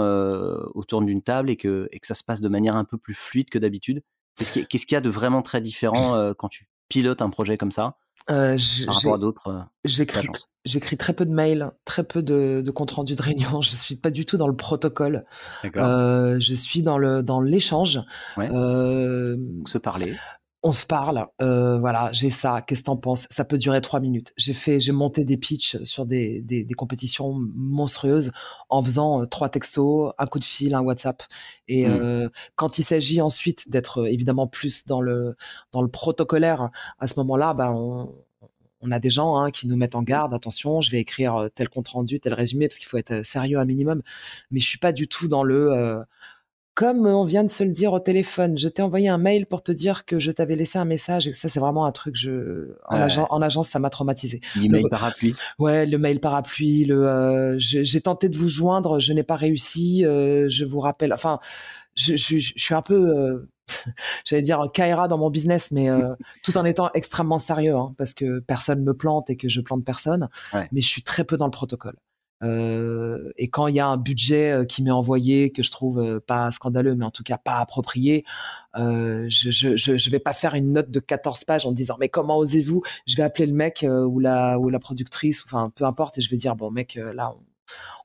[0.74, 3.14] autour d'une table et que, et que ça se passe de manière un peu plus
[3.14, 4.02] fluide que d'habitude?
[4.44, 7.70] Qu'est-ce qu'il y a de vraiment très différent euh, quand tu pilotes un projet comme
[7.70, 7.96] ça
[8.28, 9.60] euh, par rapport à d'autres euh,
[10.66, 13.62] J'écris très peu de mails, très peu de, de comptes rendus de réunion.
[13.62, 15.24] Je suis pas du tout dans le protocole.
[15.62, 18.00] je suis dans le dans l'échange.
[18.36, 20.16] Se parler
[20.62, 23.26] on se parle, euh, voilà, j'ai ça, qu'est-ce que t'en penses?
[23.30, 24.34] Ça peut durer trois minutes.
[24.36, 28.30] J'ai fait, j'ai monté des pitchs sur des, des, des compétitions monstrueuses
[28.68, 31.22] en faisant euh, trois textos, un coup de fil, un WhatsApp.
[31.66, 31.90] Et mmh.
[31.90, 35.34] euh, quand il s'agit ensuite d'être évidemment plus dans le
[35.72, 38.14] dans le protocolaire, à ce moment-là, bah on,
[38.82, 41.70] on a des gens hein, qui nous mettent en garde, attention, je vais écrire tel
[41.70, 44.02] compte rendu, tel résumé, parce qu'il faut être sérieux à minimum.
[44.50, 46.02] Mais je suis pas du tout dans le
[46.80, 49.62] comme on vient de se le dire au téléphone, je t'ai envoyé un mail pour
[49.62, 52.16] te dire que je t'avais laissé un message et que ça c'est vraiment un truc
[52.16, 54.40] je en, en agence ça m'a traumatisé.
[54.56, 55.34] L'email parapluie.
[55.58, 60.06] Ouais, le mail parapluie, le euh, j'ai tenté de vous joindre, je n'ai pas réussi,
[60.06, 61.38] euh, je vous rappelle enfin
[61.96, 63.50] je, je, je suis un peu euh,
[64.24, 65.90] j'allais dire Kaira dans mon business, mais
[66.42, 69.84] tout en étant extrêmement sérieux, hein, parce que personne me plante et que je plante
[69.84, 70.30] personne.
[70.72, 71.96] Mais je suis très peu dans le protocole.
[72.42, 76.94] Et quand il y a un budget qui m'est envoyé que je trouve pas scandaleux,
[76.94, 78.24] mais en tout cas pas approprié,
[78.76, 82.38] je, je, je, vais pas faire une note de 14 pages en disant mais comment
[82.38, 82.82] osez-vous?
[83.06, 86.30] Je vais appeler le mec ou la ou la productrice, enfin peu importe, et je
[86.30, 87.34] vais dire bon mec là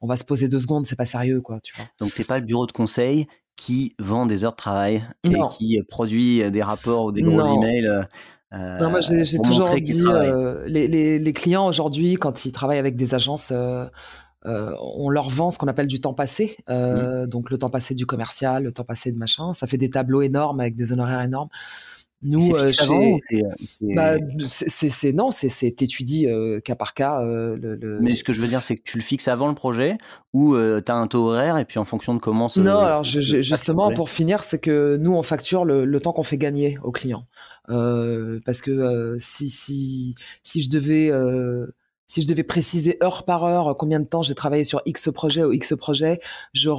[0.01, 1.86] on, va se poser deux secondes, c'est pas sérieux quoi, tu vois.
[1.99, 5.81] Donc t'es pas le bureau de conseil qui vend des heures de travail et qui
[5.88, 8.05] produit des rapports ou des gros emails.
[8.55, 12.77] Euh, non, moi j'ai toujours dit, euh, les, les, les, clients aujourd'hui, quand ils travaillent
[12.79, 13.86] avec des agences, euh,
[14.46, 17.28] euh, on leur vend ce qu'on appelle du temps passé, mmh.
[17.28, 19.54] donc le temps passé du commercial, le temps passé de machin.
[19.54, 21.50] Ça fait des tableaux énormes avec des honoraires énormes.
[22.26, 24.16] Nous, euh, c'est bah,
[25.14, 27.22] non, c'est étudié euh, cas par cas.
[27.22, 29.54] Euh, le, Mais ce que je veux dire, c'est que tu le fixes avant le
[29.54, 29.98] projet
[30.34, 32.48] ou tu as un taux horaire et puis en fonction de comment.
[32.56, 36.78] Non, alors justement, pour finir, c'est que nous, on facture le, temps qu'on fait gagner
[36.84, 37.26] aux clients.
[37.68, 41.12] parce que si, si, si je devais
[42.08, 45.43] si je devais préciser heure par heure combien de temps j'ai travaillé sur X projet
[45.43, 46.20] ou X projet,
[46.53, 46.70] je,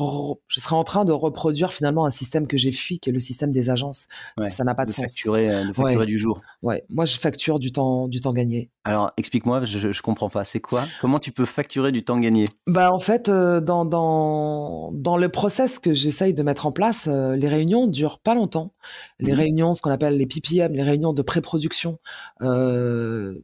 [0.46, 3.20] je serais en train de reproduire finalement un système que j'ai fui, qui est le
[3.20, 4.08] système des agences.
[4.48, 5.04] ça n'a pas de, sens.
[5.04, 6.40] Facturer, euh, de facturer du jour.
[6.62, 8.70] Ouais, moi je facture du temps, du temps gagné.
[8.86, 10.44] Alors explique-moi, je, je comprends pas.
[10.44, 10.84] C'est quoi?
[11.00, 12.46] Comment tu peux facturer du temps gagné?
[12.68, 17.06] Bah en fait, euh, dans, dans, dans le process que j'essaye de mettre en place,
[17.08, 18.74] euh, les réunions durent pas longtemps.
[19.18, 21.98] Les mmh réunions, ce qu'on appelle les PPM, les réunions de pré-production.
[22.42, 23.34] Euh,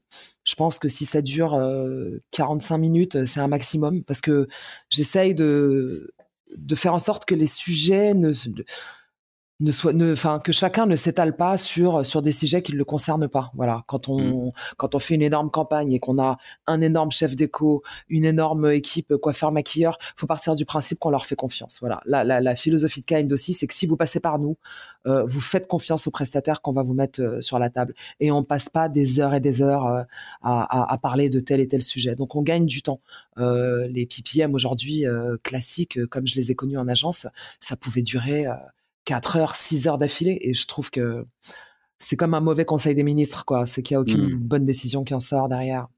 [0.45, 1.61] je pense que si ça dure
[2.30, 4.47] 45 minutes, c'est un maximum parce que
[4.90, 6.12] j'essaye de,
[6.57, 8.32] de faire en sorte que les sujets ne,
[9.62, 12.78] ne soit, ne, enfin, que chacun ne s'étale pas sur sur des sujets qui ne
[12.78, 13.50] le concernent pas.
[13.54, 14.50] Voilà, quand on mmh.
[14.76, 16.36] quand on fait une énorme campagne et qu'on a
[16.66, 21.26] un énorme chef d'éco, une énorme équipe coiffeur maquilleur, faut partir du principe qu'on leur
[21.26, 21.78] fait confiance.
[21.80, 24.56] Voilà, la, la, la philosophie de Kind aussi, c'est que si vous passez par nous,
[25.06, 28.30] euh, vous faites confiance aux prestataires qu'on va vous mettre euh, sur la table et
[28.30, 30.02] on passe pas des heures et des heures euh,
[30.42, 32.14] à, à, à, parler de tel et tel sujet.
[32.14, 33.00] Donc on gagne du temps.
[33.36, 35.04] les PPM aujourd'hui
[35.42, 37.26] classiques, comme je les ai connus en agence,
[37.60, 38.46] ça pouvait durer
[39.05, 40.38] 4 heures, 6 heures d'affilée.
[40.42, 41.26] Et je trouve que
[41.98, 43.66] c'est comme un mauvais conseil des ministres, quoi.
[43.66, 44.36] C'est qu'il n'y a aucune mmh.
[44.36, 45.88] bonne décision qui en sort derrière.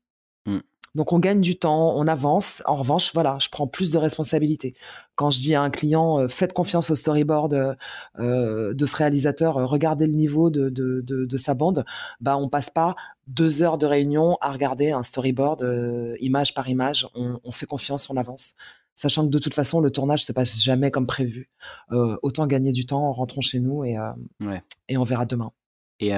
[0.46, 0.59] Mmh.
[0.94, 2.62] Donc on gagne du temps, on avance.
[2.66, 4.74] En revanche, voilà, je prends plus de responsabilités.
[5.16, 7.74] Quand je dis à un client, euh, faites confiance au storyboard euh,
[8.20, 11.84] euh de ce réalisateur, euh, regardez le niveau de, de, de, de, sa bande,
[12.20, 12.94] bah on passe pas
[13.26, 15.66] deux heures de réunion à regarder un storyboard
[16.20, 17.09] image par image.
[17.14, 18.55] On, on fait confiance, on avance
[18.95, 21.51] sachant que de toute façon, le tournage se passe jamais comme prévu.
[21.92, 25.53] Euh, autant gagner du temps, rentrons chez nous et, euh, et on verra demain.
[26.01, 26.12] Et,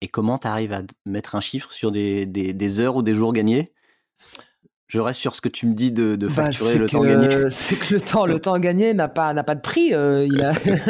[0.00, 3.14] et comment tu arrives à mettre un chiffre sur des, des, des heures ou des
[3.14, 3.68] jours gagnés?
[4.90, 7.28] Je reste sur ce que tu me dis de, de bah, facturer le temps gagné.
[7.50, 9.94] C'est que le temps, le temps gagné n'a pas n'a pas de prix.
[9.94, 10.26] Euh.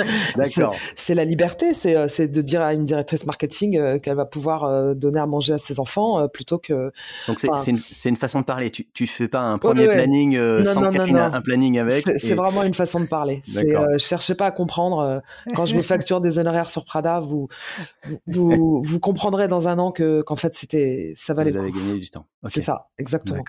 [0.36, 0.74] D'accord.
[0.96, 4.24] c'est la liberté, c'est euh, c'est de dire à une directrice marketing euh, qu'elle va
[4.24, 6.90] pouvoir euh, donner à manger à ses enfants plutôt que.
[7.28, 7.76] Donc c'est une,
[8.06, 8.70] une, façon de parler.
[8.70, 10.32] Tu tu fais pas un premier planning
[10.64, 12.08] sans non, non, un planning avec.
[12.18, 13.42] C'est vraiment une façon de parler.
[13.44, 15.20] C'est cherchez pas à comprendre.
[15.54, 17.48] quand je vous facture des honoraires sur Prada, vous
[18.26, 21.78] vous vous, comprendrez dans un an que qu'en fait c'était ça valait le coup.
[21.78, 22.24] gagner du temps.
[22.46, 23.44] C'est ça, exactement.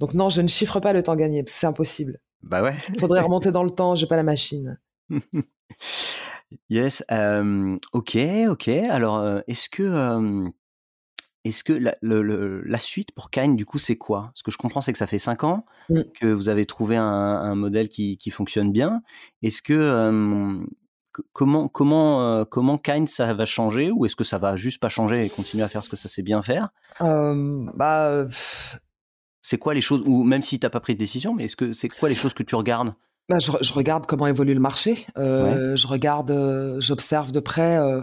[0.00, 2.20] Donc non, je ne chiffre pas le temps gagné, c'est impossible.
[2.42, 2.74] Bah ouais.
[2.88, 4.78] Il faudrait remonter dans le temps, j'ai pas la machine.
[6.70, 7.04] yes,
[7.92, 8.18] ok,
[8.48, 8.68] ok.
[8.68, 10.50] Alors, est-ce que,
[11.44, 14.30] est-ce que la, la, suite pour Kine, du coup, c'est quoi?
[14.34, 16.00] Ce que je comprends, c'est que ça fait cinq ans mmh.
[16.20, 19.02] que vous avez trouvé un, modèle qui, qui, fonctionne bien.
[19.42, 20.64] Est-ce que
[21.32, 23.90] comment comment comment Kine ça va changer?
[23.90, 26.08] Ou est-ce que ça va juste pas changer et continuer à faire ce que ça
[26.08, 26.68] sait bien faire?
[27.00, 28.26] Bah
[29.42, 31.56] c'est quoi les choses, ou même si tu n'as pas pris de décision, mais est-ce
[31.56, 32.92] que c'est quoi les choses que tu regardes?
[33.28, 35.06] Bah, je, regarde comment évolue le marché.
[35.18, 38.00] Euh, je regarde, euh, j'observe de près euh,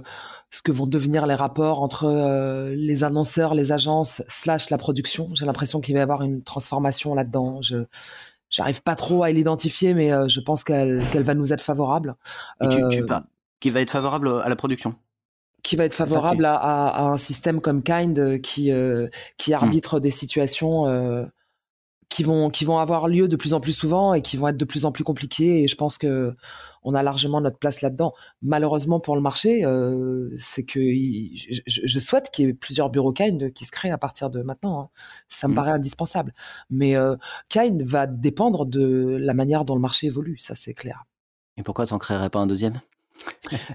[0.51, 5.29] ce que vont devenir les rapports entre les annonceurs, les agences, slash la production.
[5.33, 7.59] J'ai l'impression qu'il va y avoir une transformation là-dedans.
[7.63, 7.77] Je
[8.51, 12.15] j'arrive pas trop à l'identifier, mais je pense qu'elle va nous être favorable.
[12.61, 13.03] Et tu, tu
[13.59, 14.95] qui va être favorable à la production?
[15.65, 18.71] Qui va être favorable à, à, un système comme Kind qui
[19.37, 19.53] qui mmh.
[19.53, 20.85] arbitre des situations
[22.09, 24.57] qui vont qui vont avoir lieu de plus en plus souvent et qui vont être
[24.57, 26.33] de plus en plus compliquées et je pense que
[26.83, 28.13] on a largement notre place là-dedans.
[28.41, 33.11] Malheureusement pour le marché, euh, c'est que je, je, souhaite qu'il y ait plusieurs bureaux
[33.11, 34.79] Kind qui se créent à partir de maintenant.
[34.79, 34.89] Hein.
[35.27, 35.55] Ça me mmh.
[35.55, 36.33] paraît indispensable.
[36.69, 37.15] Mais euh,
[37.49, 41.05] Kind va dépendre de la manière dont le marché évolue, ça c'est clair.
[41.57, 42.79] Et pourquoi tu n'en créerais pas un deuxième?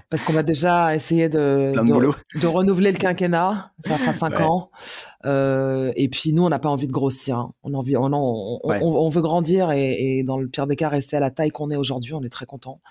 [0.09, 4.71] Parce qu'on va déjà essayer de, de, renouveler le quinquennat, ça fera cinq ans.
[5.25, 7.37] Euh, et puis nous, on n'a pas envie de grossir.
[7.37, 7.53] Hein.
[7.63, 11.17] On, envie, on, on, on, veut grandir et, et, dans le pire des cas, rester
[11.17, 12.13] à la taille qu'on est aujourd'hui.
[12.13, 12.81] On est très content.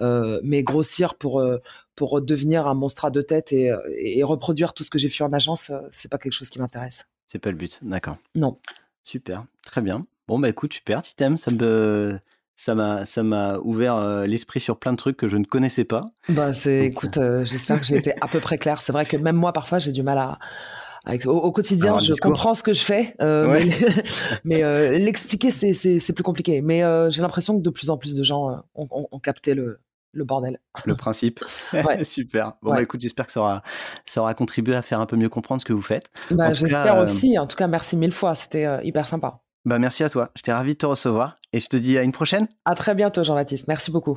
[0.00, 1.58] Euh, mais grossir pour euh,
[1.94, 5.24] pour devenir un monstre à deux têtes et, et reproduire tout ce que j'ai fait
[5.24, 7.06] en agence, c'est pas quelque chose qui m'intéresse.
[7.26, 8.18] C'est pas le but, d'accord.
[8.34, 8.58] Non.
[9.02, 10.06] Super, très bien.
[10.28, 12.18] Bon, bah écoute, super, Titem, ça me.
[12.58, 15.84] Ça m'a, ça m'a ouvert euh, l'esprit sur plein de trucs que je ne connaissais
[15.84, 16.00] pas.
[16.30, 18.80] Bah, c'est, écoute, euh, j'espère que j'ai été à peu près clair.
[18.80, 20.38] C'est vrai que même moi, parfois, j'ai du mal à,
[21.26, 23.62] au, quotidien, je comprends ce que je fais, euh,
[24.44, 24.62] mais,
[24.98, 26.62] l'expliquer, c'est, plus compliqué.
[26.62, 26.80] Mais
[27.10, 29.78] j'ai l'impression que de plus en plus de gens ont, capté le,
[30.12, 30.58] le bordel.
[30.86, 31.40] Le principe.
[31.74, 32.04] Ouais.
[32.04, 32.54] Super.
[32.62, 33.62] Bon, bah, écoute, j'espère que ça aura,
[34.06, 36.10] ça aura contribué à faire un peu mieux comprendre ce que vous faites.
[36.30, 37.38] Bah, j'espère aussi.
[37.38, 38.34] En tout cas, merci mille fois.
[38.34, 39.42] C'était hyper sympa.
[39.66, 40.30] Bah, merci à toi.
[40.36, 42.46] J'étais ravi de te recevoir et je te dis à une prochaine.
[42.64, 43.66] À très bientôt, Jean-Baptiste.
[43.66, 44.16] Merci beaucoup.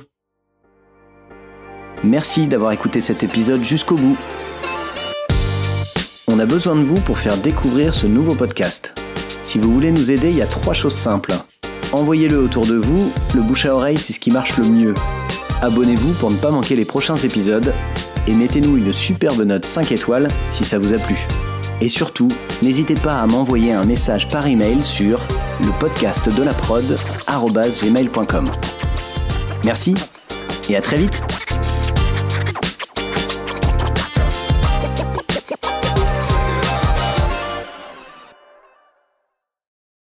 [2.03, 4.15] Merci d'avoir écouté cet épisode jusqu'au bout.
[6.27, 8.93] On a besoin de vous pour faire découvrir ce nouveau podcast.
[9.43, 11.33] Si vous voulez nous aider, il y a trois choses simples.
[11.91, 14.93] Envoyez-le autour de vous, le bouche à oreille c'est ce qui marche le mieux.
[15.63, 17.73] Abonnez-vous pour ne pas manquer les prochains épisodes
[18.27, 21.17] et mettez-nous une superbe note 5 étoiles si ça vous a plu.
[21.81, 22.29] Et surtout,
[22.61, 25.21] n'hésitez pas à m'envoyer un message par email sur
[25.61, 26.97] le podcast de la prod
[29.63, 29.93] Merci
[30.69, 31.38] et à très vite